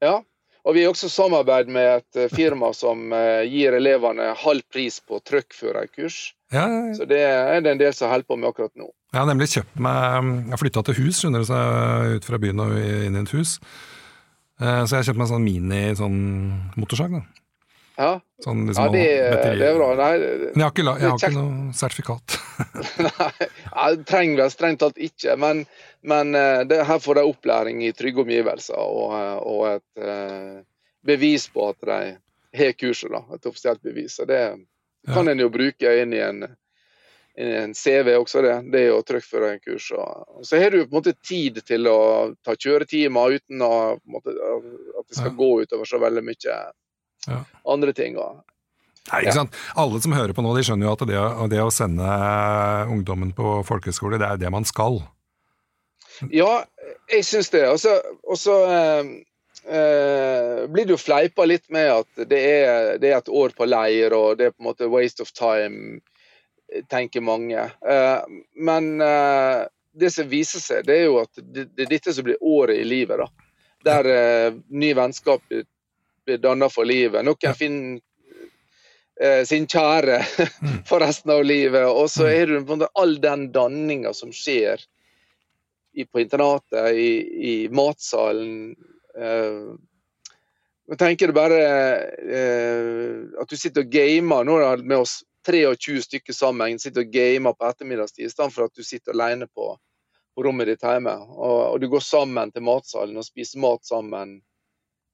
Ja, 0.04 0.20
og 0.68 0.76
vi 0.76 0.84
har 0.84 0.92
også 0.92 1.10
samarbeid 1.10 1.72
med 1.72 2.02
et 2.02 2.20
eh, 2.20 2.34
firma 2.34 2.74
som 2.76 3.08
uh, 3.16 3.42
gir 3.48 3.74
elevene 3.78 4.34
halv 4.38 4.66
pris 4.74 5.00
på 5.00 5.22
truckførerkurs. 5.24 6.36
Ja, 6.54 6.64
ja, 6.64 6.84
ja. 6.88 6.94
Så 6.96 7.06
det 7.08 7.20
er 7.20 7.64
det 7.64 7.74
en 7.74 7.80
del 7.82 7.96
som 7.96 8.12
holder 8.12 8.28
på 8.28 8.38
med 8.40 8.48
akkurat 8.50 8.72
nå. 8.80 8.88
Jeg 9.12 9.20
har 9.20 9.28
nemlig 9.28 9.50
kjøpt 9.52 9.80
meg 9.84 10.30
Jeg 10.52 10.60
flytta 10.62 10.84
til 10.88 11.00
hus, 11.02 11.20
skjønner 11.20 11.44
du, 11.44 11.48
så 11.50 11.64
ut 12.16 12.28
fra 12.28 12.40
byen 12.40 12.62
og 12.64 12.78
inn 12.78 13.18
i 13.18 13.24
et 13.24 13.34
hus. 13.36 13.58
Uh, 14.62 14.86
så 14.86 14.96
jeg 14.96 15.02
har 15.02 15.10
kjøpt 15.10 15.20
meg 15.22 15.32
sånn 15.32 15.44
mini 15.44 15.82
sånn 16.00 16.22
motorsag. 16.80 17.18
da. 17.18 17.44
Ja, 17.98 18.12
sånn, 18.46 18.64
liksom, 18.70 18.88
ja 18.88 18.94
det, 18.94 19.04
det, 19.58 19.68
er 19.68 19.76
bra. 19.76 19.90
Nei, 19.98 20.12
men 20.22 20.62
jeg 20.62 20.64
har 20.64 20.74
ikke, 20.76 20.84
jeg 20.86 21.10
har 21.10 21.18
ikke 21.18 21.34
noe 21.34 21.76
sertifikat. 21.76 22.38
Nei, 23.08 23.48
jeg 23.48 24.02
trenger 24.06 24.44
vel 24.44 24.52
strengt 24.54 24.82
tatt 24.84 25.02
ikke, 25.02 25.34
men, 25.42 25.64
men 26.06 26.38
det, 26.70 26.78
her 26.86 27.02
får 27.02 27.18
de 27.18 27.24
opplæring 27.26 27.82
i 27.88 27.90
trygge 27.98 28.22
omgivelser 28.22 28.78
og, 28.78 29.16
og 29.42 29.64
et 29.72 30.06
uh, 30.06 30.62
bevis 31.10 31.48
på 31.50 31.72
at 31.72 31.90
de 31.90 32.00
har 32.62 32.78
kurset. 32.78 33.12
da, 33.12 33.24
Et 33.34 33.50
offisielt 33.50 33.82
bevis. 33.82 34.20
og 34.22 34.30
Det 34.30 34.42
kan 35.14 35.32
en 35.32 35.44
jo 35.44 35.50
bruke 35.54 35.94
inn 36.02 36.16
i 36.16 36.22
en, 36.24 36.44
inn 37.38 37.52
i 37.52 37.56
en 37.62 37.76
CV 37.78 38.14
også, 38.18 38.42
det. 38.46 38.56
Det 38.74 38.82
er 38.82 38.92
jo 38.92 39.00
trykkføre 39.08 39.54
en 39.54 39.64
kurs. 39.64 39.90
Og, 39.96 40.44
så 40.48 40.60
har 40.62 40.74
du 40.74 40.82
på 40.84 40.90
en 40.90 40.98
måte 41.00 41.16
tid 41.20 41.62
til 41.68 41.90
å 41.92 42.00
ta 42.46 42.58
kjøretimer 42.58 43.40
uten 43.40 43.64
å, 43.66 43.74
måte, 44.10 44.36
at 44.36 45.08
det 45.08 45.20
skal 45.20 45.34
ja. 45.34 45.38
gå 45.40 45.52
utover 45.64 45.90
så 45.90 46.02
veldig 46.04 46.26
mye 46.28 46.60
ja. 47.28 47.42
andre 47.68 47.96
ting. 47.98 48.20
Og, 48.22 48.42
Nei, 49.08 49.22
ikke 49.24 49.38
sant? 49.38 49.60
Alle 49.80 50.02
som 50.04 50.16
hører 50.16 50.36
på 50.36 50.44
nå, 50.44 50.52
de 50.58 50.66
skjønner 50.68 50.90
jo 50.90 50.96
at 50.98 51.06
det, 51.08 51.22
det 51.54 51.62
å 51.64 51.72
sende 51.72 52.08
ungdommen 52.92 53.32
på 53.38 53.62
folkehøyskole, 53.68 54.20
det 54.20 54.28
er 54.28 54.42
det 54.42 54.52
man 54.52 54.68
skal. 54.68 55.00
Ja, 56.34 56.66
jeg 57.12 57.24
syns 57.28 57.52
det. 57.54 57.64
Og 57.70 58.40
så 58.42 58.58
eh, 58.68 59.12
eh, 59.70 60.57
blir 60.68 60.86
det 60.86 60.96
jo 60.96 61.00
fleipa 61.02 61.46
litt 61.46 61.66
med 61.74 61.90
at 61.92 62.28
det 62.30 62.40
er, 62.40 62.98
det 63.02 63.12
er, 63.12 63.18
et 63.18 63.30
år 63.30 63.56
på 63.58 63.68
leir, 63.68 64.14
og 64.16 64.38
det 64.40 64.50
er 64.50 64.56
på 64.56 64.64
en 64.64 64.70
måte 64.70 64.90
waste 64.92 65.26
of 65.26 65.32
time, 65.36 66.00
tenker 66.90 67.22
mange. 67.22 67.60
Eh, 67.90 68.22
men 68.56 69.02
eh, 69.02 69.64
det 69.94 70.12
som 70.12 70.30
viser 70.30 70.64
seg, 70.64 70.86
det 70.88 70.98
er 70.98 71.06
jo 71.08 71.20
at 71.22 71.32
det, 71.40 71.70
det, 71.74 71.86
er 71.86 71.94
dette 71.96 72.14
som 72.14 72.28
blir 72.28 72.42
året 72.44 72.82
i 72.82 72.88
livet. 72.88 73.24
da. 73.24 73.28
Der 73.88 74.12
eh, 74.12 74.60
ny 74.68 74.92
vennskap 74.98 75.44
blir 75.48 76.44
dannet 76.44 76.74
for 76.74 76.88
livet. 76.88 77.26
Noen 77.26 77.58
finner 77.58 78.04
sin 79.50 79.64
kjære 79.66 80.20
mm. 80.22 80.74
for 80.90 81.02
resten 81.02 81.32
av 81.34 81.40
livet. 81.42 81.88
Og 81.90 82.06
så 82.14 82.28
mm. 82.28 82.34
er 82.36 82.52
det 82.52 82.60
på 82.70 82.90
all 83.02 83.16
den 83.22 83.48
danninga 83.56 84.12
som 84.14 84.30
skjer 84.36 84.84
i, 85.98 86.06
på 86.06 86.22
internatet, 86.22 86.92
i, 86.94 87.10
i 87.50 87.56
matsalen. 87.74 88.76
Eh, 90.88 90.94
jeg 90.94 91.00
tenker 91.00 91.28
det 91.28 91.36
bare 91.36 91.58
eh, 92.24 93.42
at 93.42 93.50
du 93.50 93.58
sitter 93.58 93.84
og 93.84 93.92
gamer. 93.92 94.44
Nå 94.48 94.60
det 94.60 94.86
med 94.86 94.98
oss 94.98 95.24
23 95.48 96.02
stykker 96.04 96.34
sammen 96.34 96.80
sitter 96.80 97.06
og 97.06 97.12
gamer 97.12 97.54
på 97.54 97.68
ettermiddagstid, 97.68 98.26
i 98.26 98.30
stedet 98.30 98.54
for 98.54 98.68
at 98.68 98.76
du 98.76 98.84
sitter 98.84 99.16
alene 99.16 99.48
på, 99.48 99.78
på 100.36 100.44
rommet 100.44 100.68
ditt 100.68 100.84
hjemme. 100.84 101.16
Og, 101.16 101.60
og, 101.74 101.80
du 101.80 101.88
går 101.88 102.04
sammen 102.04 102.52
til 102.52 102.66
matsalen 102.68 103.18
og 103.18 103.28
spiser 103.28 103.60
mat 103.64 103.86
sammen 103.88 104.42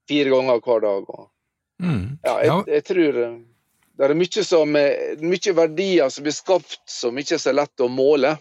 fire 0.09 0.33
ganger 0.33 0.62
hver 0.63 0.81
dag. 0.81 1.09
Og, 1.09 1.27
mm. 1.83 2.07
ja, 2.23 2.38
jeg, 2.41 2.63
jeg, 2.67 2.86
tror 2.89 3.19
det 3.93 4.07
er 4.07 4.15
mye, 4.17 4.43
som, 4.47 4.73
mye 4.73 5.53
verdier 5.53 6.09
som 6.09 6.25
blir 6.25 6.33
skapt 6.33 6.81
som 6.89 7.17
ikke 7.21 7.38
er 7.38 7.45
så 7.45 7.53
lett 7.53 7.86
å 7.86 7.91
måle. 7.93 8.33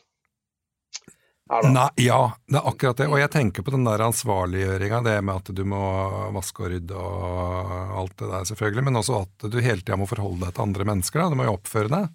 Nei, 1.69 1.89
ja, 2.01 2.21
det 2.49 2.61
er 2.61 2.69
akkurat 2.71 3.01
det. 3.03 3.09
Og 3.13 3.19
jeg 3.21 3.31
tenker 3.33 3.65
på 3.67 3.75
den 3.75 3.85
der 3.85 4.05
ansvarliggjøringa, 4.07 5.03
det 5.05 5.17
med 5.25 5.43
at 5.43 5.51
du 5.53 5.63
må 5.69 5.83
vaske 6.33 6.65
og 6.65 6.73
rydde 6.73 6.97
og 6.97 7.99
alt 8.03 8.15
det 8.23 8.31
der, 8.31 8.47
selvfølgelig, 8.53 8.87
men 8.89 9.01
også 9.03 9.19
at 9.27 9.51
du 9.53 9.59
hele 9.61 9.83
tida 9.83 9.99
må 10.01 10.09
forholde 10.09 10.47
deg 10.47 10.55
til 10.57 10.65
andre 10.65 10.89
mennesker. 10.93 11.21
Da. 11.21 11.29
Du 11.33 11.41
må 11.41 11.49
jo 11.49 11.59
oppføre 11.59 11.93
deg. 11.93 12.09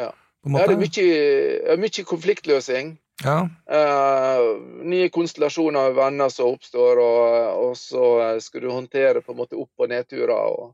Ja, 0.00 0.08
ja 0.10 0.66
det 0.66 0.74
er 0.74 0.82
mye, 0.82 1.78
mye 1.84 2.06
konfliktløsing. 2.14 2.96
Ja. 3.20 3.38
Uh, 3.68 4.58
nye 4.88 5.10
konstellasjoner 5.12 5.90
av 5.90 5.96
venner 5.98 6.32
som 6.32 6.54
oppstår, 6.54 7.00
og, 7.04 7.24
og, 7.66 7.72
så 7.76 8.04
skal 8.40 8.64
du 8.64 8.70
håndtere 8.72 9.20
på 9.20 9.34
en 9.34 9.42
måte 9.42 9.58
opp- 9.60 9.84
og 9.84 9.90
nedturer. 9.92 10.32
Og, 10.34 10.72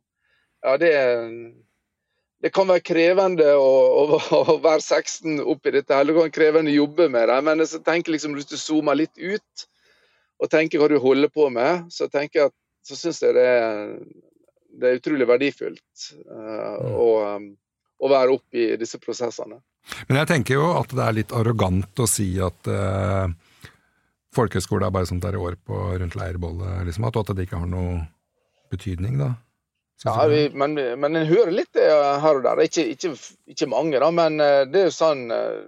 ja, 0.62 0.76
det 0.80 0.92
er 0.94 1.24
det 2.46 2.52
kan 2.54 2.68
være 2.70 2.84
krevende 2.86 3.46
å, 3.58 3.70
å, 4.06 4.18
å 4.38 4.56
være 4.62 4.82
16 4.84 5.40
oppi 5.42 5.72
dette. 5.74 5.94
eller 5.96 6.12
Det 6.12 6.18
kan 6.18 6.28
være 6.28 6.36
krevende 6.36 6.70
å 6.70 6.76
jobbe 6.76 7.08
med 7.10 7.26
det. 7.26 7.38
Men 7.48 7.62
jeg 7.64 7.82
tenker 7.86 8.14
liksom, 8.14 8.36
hvis 8.38 8.46
du 8.46 8.54
zoomer 8.60 8.98
litt 8.98 9.18
ut 9.18 9.66
og 10.36 10.50
tenker 10.52 10.78
hva 10.78 10.86
du 10.92 10.98
holder 11.02 11.32
på 11.32 11.48
med, 11.50 11.88
så 11.90 12.06
jeg 12.12 12.44
at, 12.44 12.54
så 12.86 12.98
syns 12.98 13.22
jeg 13.24 13.34
det 13.34 13.46
er, 13.50 13.94
det 14.76 14.90
er, 14.90 14.98
utrolig 15.00 15.26
verdifullt 15.26 16.10
uh, 16.28 16.76
å, 16.92 17.08
um, 17.34 17.48
å, 17.98 18.10
være 18.12 18.36
oppi 18.36 18.68
disse 18.78 19.00
prosessene. 19.02 19.58
Men 20.06 20.20
jeg 20.20 20.30
tenker 20.30 20.60
jo 20.60 20.68
at 20.76 20.92
det 20.92 21.02
er 21.02 21.16
litt 21.16 21.34
arrogant 21.34 22.04
å 22.04 22.06
si 22.10 22.28
at 22.42 22.70
uh, 22.70 23.26
folkehøyskole 24.36 24.86
er 24.86 24.94
bare 24.94 25.08
sånt 25.08 25.24
der 25.24 25.34
i 25.34 25.40
år 25.40 25.56
på 25.66 25.80
rundt 25.96 26.18
leirbollet, 26.20 26.84
liksom, 26.86 27.08
at 27.08 27.32
det 27.32 27.48
ikke 27.48 27.64
har 27.64 27.72
noe 27.72 28.04
betydning, 28.70 29.18
da? 29.24 29.32
Ja, 30.04 30.26
vi, 30.28 30.50
men, 30.52 30.76
men 31.00 31.16
en 31.16 31.28
hører 31.28 31.54
litt 31.54 31.72
det 31.74 31.86
her 31.88 32.38
og 32.38 32.44
der. 32.44 32.60
Ikke, 32.66 32.84
ikke, 32.92 33.14
ikke, 33.48 33.68
mange, 33.72 33.96
da, 34.02 34.10
men 34.12 34.40
eh, 34.44 34.62
det 34.68 34.82
er 34.82 34.90
jo 34.90 34.94
sånn 34.94 35.22
eh, 35.32 35.62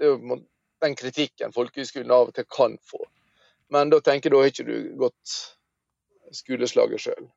Det 0.00 0.08
er 0.08 0.16
jo 0.16 0.40
den 0.80 0.96
kritikken 0.96 1.54
folkehøyskolen 1.54 2.12
av 2.14 2.30
og 2.30 2.36
til 2.36 2.48
kan 2.50 2.78
få. 2.88 3.02
Men 3.70 3.92
da 3.92 4.00
tenker 4.02 4.30
jeg 4.30 4.34
da 4.34 4.40
har 4.42 4.50
ikke 4.50 4.66
du 4.66 4.76
gått 4.98 5.36
skoleslaget 6.34 7.04
sjøl. 7.04 7.28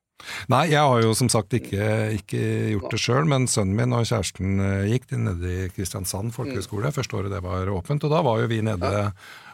Nei, 0.50 0.62
jeg 0.70 0.80
har 0.80 1.02
jo 1.02 1.12
som 1.18 1.28
sagt 1.32 1.54
ikke, 1.56 1.86
ikke 2.16 2.40
gjort 2.72 2.94
det 2.94 3.00
sjøl, 3.02 3.24
men 3.28 3.46
sønnen 3.50 3.76
min 3.78 3.94
og 3.96 4.06
kjæresten 4.08 4.62
eh, 4.62 4.90
gikk 4.92 5.08
de 5.12 5.20
nede 5.26 5.54
i 5.54 5.70
Kristiansand 5.74 6.34
folkehøgskole. 6.34 6.90
Mm. 6.90 6.96
Første 6.98 7.18
året 7.20 7.34
det 7.34 7.42
var 7.44 7.70
åpent, 7.74 8.06
og 8.06 8.14
da 8.14 8.22
var 8.26 8.42
jo 8.42 8.50
vi 8.50 8.60
nede 8.64 8.92
ja. 8.94 9.06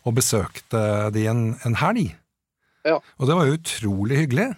og 0.09 0.17
besøkte 0.17 0.83
de 1.15 1.27
en, 1.33 1.45
en 1.67 1.79
helg. 1.83 2.13
Ja. 2.87 2.99
Og 3.19 3.29
det 3.29 3.37
var 3.37 3.49
jo 3.49 3.57
utrolig 3.59 4.23
hyggelig. 4.23 4.51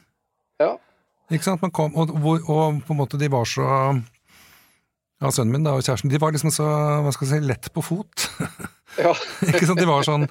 Ikke 1.32 1.46
sant? 1.46 1.62
Man 1.64 1.72
kom, 1.74 1.94
og, 1.96 2.12
og, 2.12 2.44
og, 2.50 2.82
på 2.86 2.94
en 2.94 3.00
måte 3.00 3.20
de 3.20 3.30
var 3.32 3.48
så 3.48 3.64
ja, 5.22 5.30
Sønnen 5.30 5.54
min 5.54 5.66
da, 5.66 5.76
og 5.78 5.84
kjæresten 5.86 6.10
de 6.10 6.20
var 6.20 6.34
liksom 6.34 6.52
så 6.52 6.66
hva 7.04 7.12
skal 7.14 7.28
jeg 7.28 7.42
si, 7.42 7.50
lett 7.50 7.72
på 7.74 7.84
fot. 7.84 8.28
Ja. 9.00 9.14
ikke 9.46 9.64
sant? 9.64 9.80
De 9.80 9.86
var 9.88 10.04
sånn, 10.04 10.26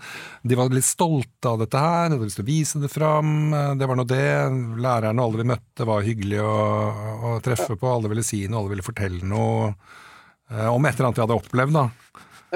de 0.45 0.57
var 0.57 0.69
litt 0.69 0.85
stolte 0.85 1.49
av 1.49 1.63
dette 1.63 1.79
her, 1.81 2.11
de 2.11 2.17
hadde 2.19 2.27
lyst 2.27 2.37
til 2.37 2.45
å 2.45 2.49
vise 2.51 2.81
det 2.83 2.91
fram. 2.93 3.31
Det 3.79 3.87
var 3.89 3.97
nå 3.97 4.05
det. 4.05 4.27
Lærerne 4.85 5.23
alle 5.25 5.41
vi 5.41 5.47
møtte 5.49 5.87
var 5.89 6.05
hyggelige 6.05 6.45
å, 6.45 6.59
å 7.25 7.31
treffe 7.41 7.73
på. 7.73 7.89
Alle 7.89 8.11
ville 8.11 8.25
si 8.25 8.43
noe, 8.45 8.61
alle 8.61 8.75
ville 8.75 8.85
fortelle 8.85 9.25
noe 9.25 9.71
eh, 9.71 10.69
om 10.69 10.85
et 10.85 10.93
eller 10.93 11.09
annet 11.09 11.17
vi 11.17 11.25
hadde 11.25 11.39
opplevd. 11.41 11.79
da. 11.79 11.87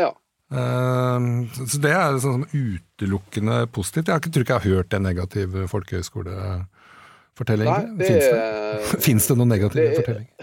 Ja. 0.04 0.12
Uh, 0.54 1.50
så 1.66 1.82
det 1.82 1.96
er 1.98 2.22
sånn 2.22 2.46
utelukkende 2.54 3.64
positivt. 3.74 4.14
Jeg 4.14 4.30
tror 4.30 4.46
ikke 4.46 4.60
jeg 4.60 4.68
har 4.68 4.78
hørt 4.78 4.94
en 4.94 5.08
negativ 5.10 5.58
folkehøyskole 5.74 6.38
fortellinger? 7.38 7.82
Det, 8.00 8.10
Fins 9.04 9.28
det? 9.28 9.28
Det 9.34 9.40
noen 9.40 9.52
negative 9.52 9.90
det, 9.90 9.96
fortellinger? 10.00 10.34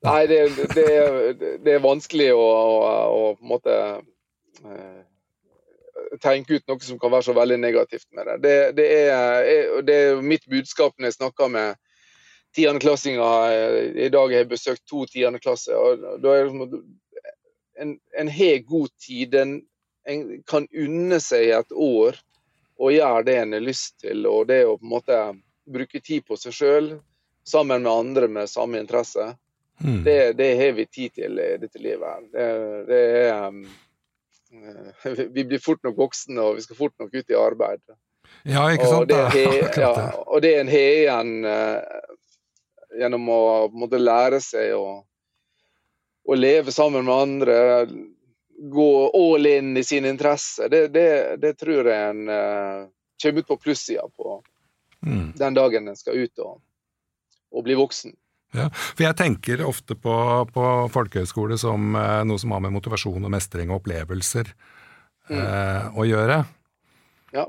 Nei, 0.00 0.26
det, 0.30 0.38
det, 0.72 0.84
det, 1.60 1.72
er 1.74 1.82
vanskelig 1.84 2.30
å, 2.32 2.40
å, 2.40 2.88
å 3.12 3.36
på 3.36 3.44
en 3.44 3.50
måte 3.50 3.74
uh, 4.64 5.00
tenke 6.24 6.56
ut 6.56 6.64
noe 6.70 6.80
som 6.84 6.98
kan 7.00 7.12
være 7.12 7.26
så 7.28 7.34
veldig 7.36 7.58
negativt 7.60 8.08
med 8.16 8.24
det. 8.40 8.72
Det, 8.78 8.86
er, 9.10 9.82
det 9.84 9.96
er 10.06 10.22
mitt 10.24 10.46
budskap 10.48 10.96
når 10.96 11.10
jeg 11.10 11.18
snakker 11.18 11.52
med 11.52 11.76
tiendeklassinger. 12.56 13.28
I 13.92 14.08
dag 14.08 14.32
har 14.32 14.40
jeg 14.40 14.50
besøkt 14.50 14.88
to 14.88 15.04
tiendeklasser. 15.10 15.76
En, 17.80 17.90
en 18.18 18.28
har 18.40 18.66
god 18.66 18.90
tid. 19.04 19.36
En, 19.36 19.60
en 20.08 20.42
kan 20.48 20.64
unne 20.72 21.20
seg 21.22 21.52
et 21.60 21.72
år 21.76 22.16
og 22.80 22.94
gjøre 22.94 23.22
det 23.26 23.36
en 23.36 23.52
har 23.52 23.64
lyst 23.64 24.00
til. 24.00 24.24
Og 24.26 24.48
det 24.48 24.62
å 24.64 24.78
på 24.78 24.86
en 24.86 24.94
måte 24.94 25.20
bruke 25.70 26.00
tid 26.00 26.24
på 26.26 26.38
seg 26.40 26.56
sjøl 26.56 26.90
sammen 27.46 27.84
med 27.84 27.92
andre 27.92 28.28
med 28.28 28.50
samme 28.50 28.80
interesse, 28.80 29.32
mm. 29.84 30.02
det, 30.04 30.18
det, 30.38 30.50
har 30.60 30.72
vi 30.78 30.86
tid 30.86 31.14
til 31.20 31.40
i 31.40 31.50
dette 31.60 31.82
livet. 31.82 32.30
Det, 32.32 32.46
det 32.88 33.00
er, 33.20 33.48
um, 33.48 33.64
vi 35.36 35.44
blir 35.44 35.62
fort 35.62 35.82
nok 35.86 35.98
voksne, 35.98 36.40
og 36.40 36.56
vi 36.56 36.64
skal 36.64 36.78
fort 36.78 36.96
nok 37.02 37.14
ut 37.14 37.34
i 37.34 37.38
arbeid. 37.38 37.84
Ja, 38.48 38.64
ikke 38.72 38.88
sant? 38.88 39.00
Og 39.02 39.10
det, 39.10 39.20
he, 39.34 39.82
ja, 39.82 39.92
og 40.24 40.40
det 40.40 40.54
en 40.56 40.70
har 40.70 40.90
igjen 41.02 41.32
uh, 41.44 42.06
gjennom 42.96 43.28
å 43.28 43.40
måtte 43.74 44.00
lære 44.00 44.40
seg 44.44 44.72
å, 44.76 45.02
å 46.24 46.38
leve 46.38 46.72
sammen 46.72 47.04
med 47.08 47.24
andre, 47.26 47.56
gå 48.60 49.10
all 49.14 49.46
in 49.46 49.76
i 49.76 49.84
sine 49.84 50.08
interesser, 50.08 50.68
det, 50.68 50.88
det, 50.88 51.36
det 51.40 51.52
tror 51.60 51.86
jeg 51.88 52.10
en 52.10 52.26
uh, 52.28 52.88
kommer 53.22 53.40
ut 53.40 53.48
på 53.48 53.56
plussida 53.56 54.08
på 54.16 54.42
mm. 55.06 55.32
den 55.36 55.54
dagen 55.54 55.88
en 55.88 55.96
skal 55.96 56.18
ut 56.20 56.42
og, 56.44 56.58
og, 57.52 57.62
bli 57.64 57.76
voksen. 57.78 58.12
Ja, 58.52 58.66
for 58.74 59.04
Jeg 59.06 59.16
tenker 59.16 59.62
ofte 59.64 59.94
på, 59.96 60.14
på 60.52 60.66
folkehøyskole 60.92 61.56
som 61.60 61.94
uh, 61.96 62.20
noe 62.28 62.42
som 62.42 62.52
har 62.52 62.60
med 62.66 62.74
motivasjon 62.76 63.24
og 63.24 63.32
mestring 63.32 63.72
og 63.72 63.80
opplevelser 63.80 64.52
mm. 65.30 65.38
uh, 65.40 65.96
å 65.96 66.08
gjøre. 66.08 66.42
Ja. 67.36 67.46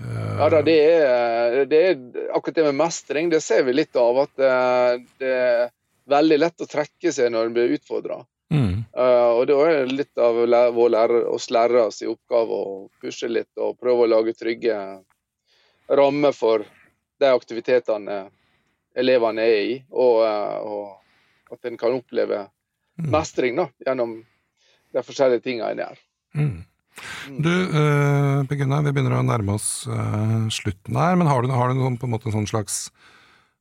Ja 0.00 0.48
da, 0.48 0.62
det 0.64 0.78
er, 0.80 1.62
det 1.68 1.80
er, 1.92 1.96
akkurat 2.32 2.56
det 2.56 2.68
med 2.70 2.78
mestring, 2.80 3.30
det 3.30 3.42
ser 3.44 3.66
vi 3.66 3.76
litt 3.76 3.94
av. 4.00 4.22
At 4.24 5.10
det 5.20 5.32
er 5.36 5.66
veldig 6.08 6.38
lett 6.40 6.64
å 6.64 6.68
trekke 6.70 7.12
seg 7.12 7.28
når 7.34 7.50
en 7.50 7.58
blir 7.58 7.74
utfordra. 7.76 8.22
Mm. 8.50 8.82
Uh, 8.98 9.30
og 9.38 9.44
da 9.46 9.56
er 9.68 9.84
det 9.86 9.94
litt 9.94 10.18
av 10.18 10.34
vår 10.74 10.90
lærer, 10.90 11.26
oss 11.30 11.46
lærere 11.54 11.86
sin 11.94 12.10
oppgave 12.10 12.56
å 12.56 12.72
pushe 13.02 13.30
litt 13.30 13.50
og 13.62 13.78
prøve 13.78 14.06
å 14.06 14.10
lage 14.10 14.34
trygge 14.34 14.74
rammer 15.90 16.34
for 16.34 16.66
de 17.20 17.30
aktivitetene 17.30 18.24
elevene 18.98 19.46
er 19.46 19.60
i, 19.68 19.76
og, 19.94 20.24
uh, 20.26 20.58
og 20.66 21.54
at 21.54 21.70
en 21.70 21.78
kan 21.78 21.94
oppleve 21.94 22.42
mm. 22.42 23.06
mestring 23.12 23.58
da, 23.60 23.68
gjennom 23.86 24.18
de 24.90 25.06
forskjellige 25.06 25.46
tingene 25.46 25.70
en 25.70 25.84
gjør. 25.84 26.04
Mm. 26.34 26.50
mm. 26.50 27.40
Du, 27.46 27.52
uh, 27.54 28.42
vi 28.50 28.56
begynner 28.90 29.20
å 29.20 29.26
nærme 29.26 29.60
oss 29.60 29.86
uh, 29.86 30.50
slutten 30.50 30.98
her, 30.98 31.14
men 31.20 31.30
har 31.30 31.46
du, 31.46 31.54
har 31.54 31.70
du 31.70 31.78
noen, 31.78 32.00
på 32.00 32.10
en 32.10 32.18
måte 32.18 32.30
en 32.30 32.40
sånn 32.40 32.50
slags 32.50 32.88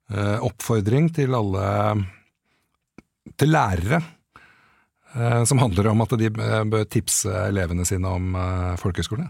oppfordring 0.10 1.12
til 1.13 1.36
alle 1.38 1.63
til 3.38 3.52
lærere 3.54 3.99
Eh, 4.02 4.18
som 5.45 5.60
handler 5.60 5.88
om 5.91 6.02
at 6.06 6.15
de 6.19 6.30
eh, 6.30 6.63
bør 6.69 6.88
tipse 6.89 7.34
elevene 7.48 7.86
sine 7.88 8.10
om 8.10 8.36
eh, 8.38 8.74
folkehøyskole? 8.82 9.26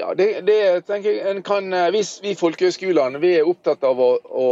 ja, 0.00 0.12
det, 0.16 0.28
det, 0.48 0.58
tenker 0.88 1.12
jeg 1.12 1.32
en 1.32 1.42
kan, 1.44 1.68
Hvis 1.94 2.18
vi 2.24 2.34
folkehøyskolene 2.38 3.20
vi 3.22 3.34
er 3.38 3.48
opptatt 3.48 3.84
av 3.88 4.00
å, 4.00 4.10
å 4.24 4.46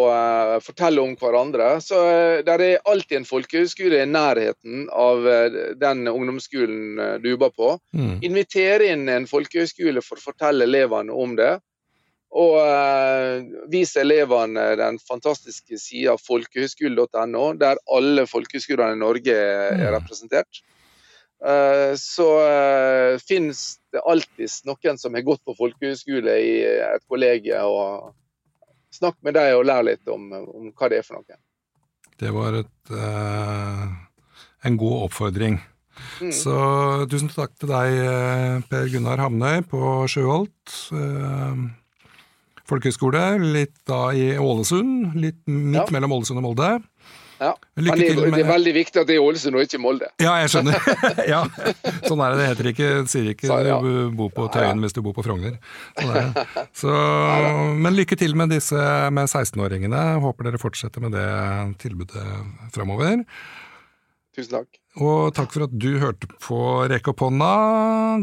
fortelle 0.64 1.04
om 1.04 1.16
hverandre, 1.20 1.76
så 1.84 2.00
der 2.46 2.64
er 2.64 2.84
alltid 2.88 3.22
en 3.22 3.28
folkehøyskole 3.28 4.02
i 4.02 4.10
nærheten 4.10 4.88
av 4.92 5.24
den 5.80 6.06
ungdomsskolen 6.12 7.20
du 7.22 7.30
jobber 7.34 7.54
på. 7.56 7.72
Mm. 7.96 8.18
Inviter 8.28 8.84
inn 8.90 9.08
en 9.12 9.28
folkehøyskole 9.30 10.04
for 10.04 10.20
å 10.20 10.28
fortelle 10.30 10.68
elevene 10.68 11.12
om 11.12 11.36
det. 11.38 11.56
Og 12.36 12.56
uh, 12.60 13.66
vis 13.72 13.94
elevene 13.96 14.68
den 14.76 14.98
fantastiske 15.00 15.78
sida 15.80 16.16
folkehøyskole.no, 16.20 17.44
der 17.56 17.80
alle 17.96 18.26
folkehøyskolene 18.28 18.96
i 18.98 19.00
Norge 19.00 19.36
er 19.36 19.78
mm. 19.78 19.86
representert. 19.96 20.60
Uh, 21.40 21.96
så 22.00 22.26
uh, 22.42 23.22
finnes 23.24 23.78
det 23.92 24.04
alltids 24.04 24.62
noen 24.68 25.00
som 25.00 25.16
har 25.16 25.24
gått 25.24 25.44
på 25.48 25.56
folkehøyskole 25.56 26.36
i 26.44 26.54
et 26.66 27.04
kollegium, 27.08 27.72
og 27.72 28.14
Snakk 28.96 29.18
med 29.26 29.34
dem 29.36 29.58
og 29.58 29.66
lær 29.68 29.82
litt 29.84 30.08
om, 30.08 30.30
om, 30.32 30.68
hva 30.72 30.88
det 30.88 31.02
er 31.02 31.04
for 31.04 31.18
noe. 31.18 31.34
Det 32.16 32.30
var 32.32 32.54
et, 32.56 32.92
en 34.64 34.78
god 34.80 35.02
oppfordring. 35.08 35.58
Mm. 36.22 36.30
Så 36.32 36.54
tusen 37.10 37.28
takk 37.34 37.52
til 37.60 37.74
deg, 37.74 38.62
Per 38.70 38.88
Gunnar 38.94 39.20
Hamnøy 39.20 39.66
på 39.68 39.90
Sjøholt 40.08 40.78
folkehøyskole, 42.70 43.24
litt 43.56 43.76
da 43.88 44.08
i 44.16 44.32
Ålesund, 44.40 45.14
litt 45.20 45.40
midt 45.46 45.82
ja. 45.84 45.86
mellom 45.94 46.16
Ålesund 46.18 46.42
og 46.42 46.48
Molde. 46.50 46.70
Ja. 47.38 47.50
Men 47.74 47.84
det, 47.84 48.16
med- 48.16 48.32
det 48.32 48.40
er 48.46 48.48
veldig 48.48 48.72
viktig 48.72 49.00
at 49.02 49.08
det 49.10 49.16
er 49.18 49.24
Ålesund 49.24 49.58
og 49.58 49.64
ikke 49.66 49.80
Molde. 49.82 50.08
Ja, 50.22 50.38
jeg 50.40 50.52
skjønner. 50.54 50.78
ja, 51.34 51.42
Sånn 52.06 52.22
er 52.24 52.32
det. 52.32 52.38
Det 52.40 52.46
heter 52.48 52.70
ikke, 52.72 52.88
sier 53.12 53.28
ikke 53.34 53.50
Så, 53.50 53.58
ja. 53.66 53.76
du 53.84 54.14
bor 54.16 54.30
på 54.32 54.46
Tøyen 54.54 54.80
hvis 54.84 54.96
du 54.96 55.02
bor 55.04 55.16
på 55.16 55.24
Frogner. 55.26 55.58
Sånn. 56.00 56.32
Så, 56.80 56.94
men 57.76 57.96
lykke 57.98 58.16
til 58.18 58.36
med 58.40 58.54
disse 58.54 58.80
med 59.12 59.28
16-åringene. 59.28 60.02
Håper 60.24 60.48
dere 60.48 60.62
fortsetter 60.62 61.04
med 61.04 61.16
det 61.16 61.28
tilbudet 61.84 62.24
framover. 62.74 63.20
Tusen 64.36 64.58
takk. 64.58 64.80
Og 64.96 65.34
takk 65.36 65.52
for 65.52 65.66
at 65.66 65.72
du 65.76 65.98
hørte 66.00 66.28
på 66.40 66.58
Rekk 66.88 67.10
opp 67.12 67.26
hånda. 67.26 67.50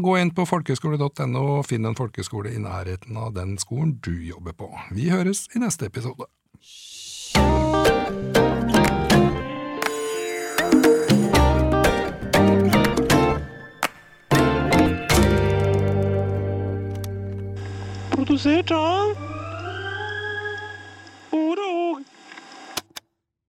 Gå 0.02 0.16
inn 0.18 0.32
på 0.34 0.46
folkehøyskole.no 0.48 1.42
og 1.58 1.66
finn 1.68 1.86
en 1.86 1.94
folkehøyskole 1.94 2.50
i 2.50 2.62
nærheten 2.62 3.18
av 3.20 3.34
den 3.36 3.54
skolen 3.62 3.94
du 4.02 4.14
jobber 4.26 4.56
på. 4.58 4.70
Vi 4.90 5.10
høres 5.14 5.46
i 5.54 5.62
neste 5.62 5.86
episode. 5.86 6.26
Produsert 18.14 18.74
av 18.74 19.14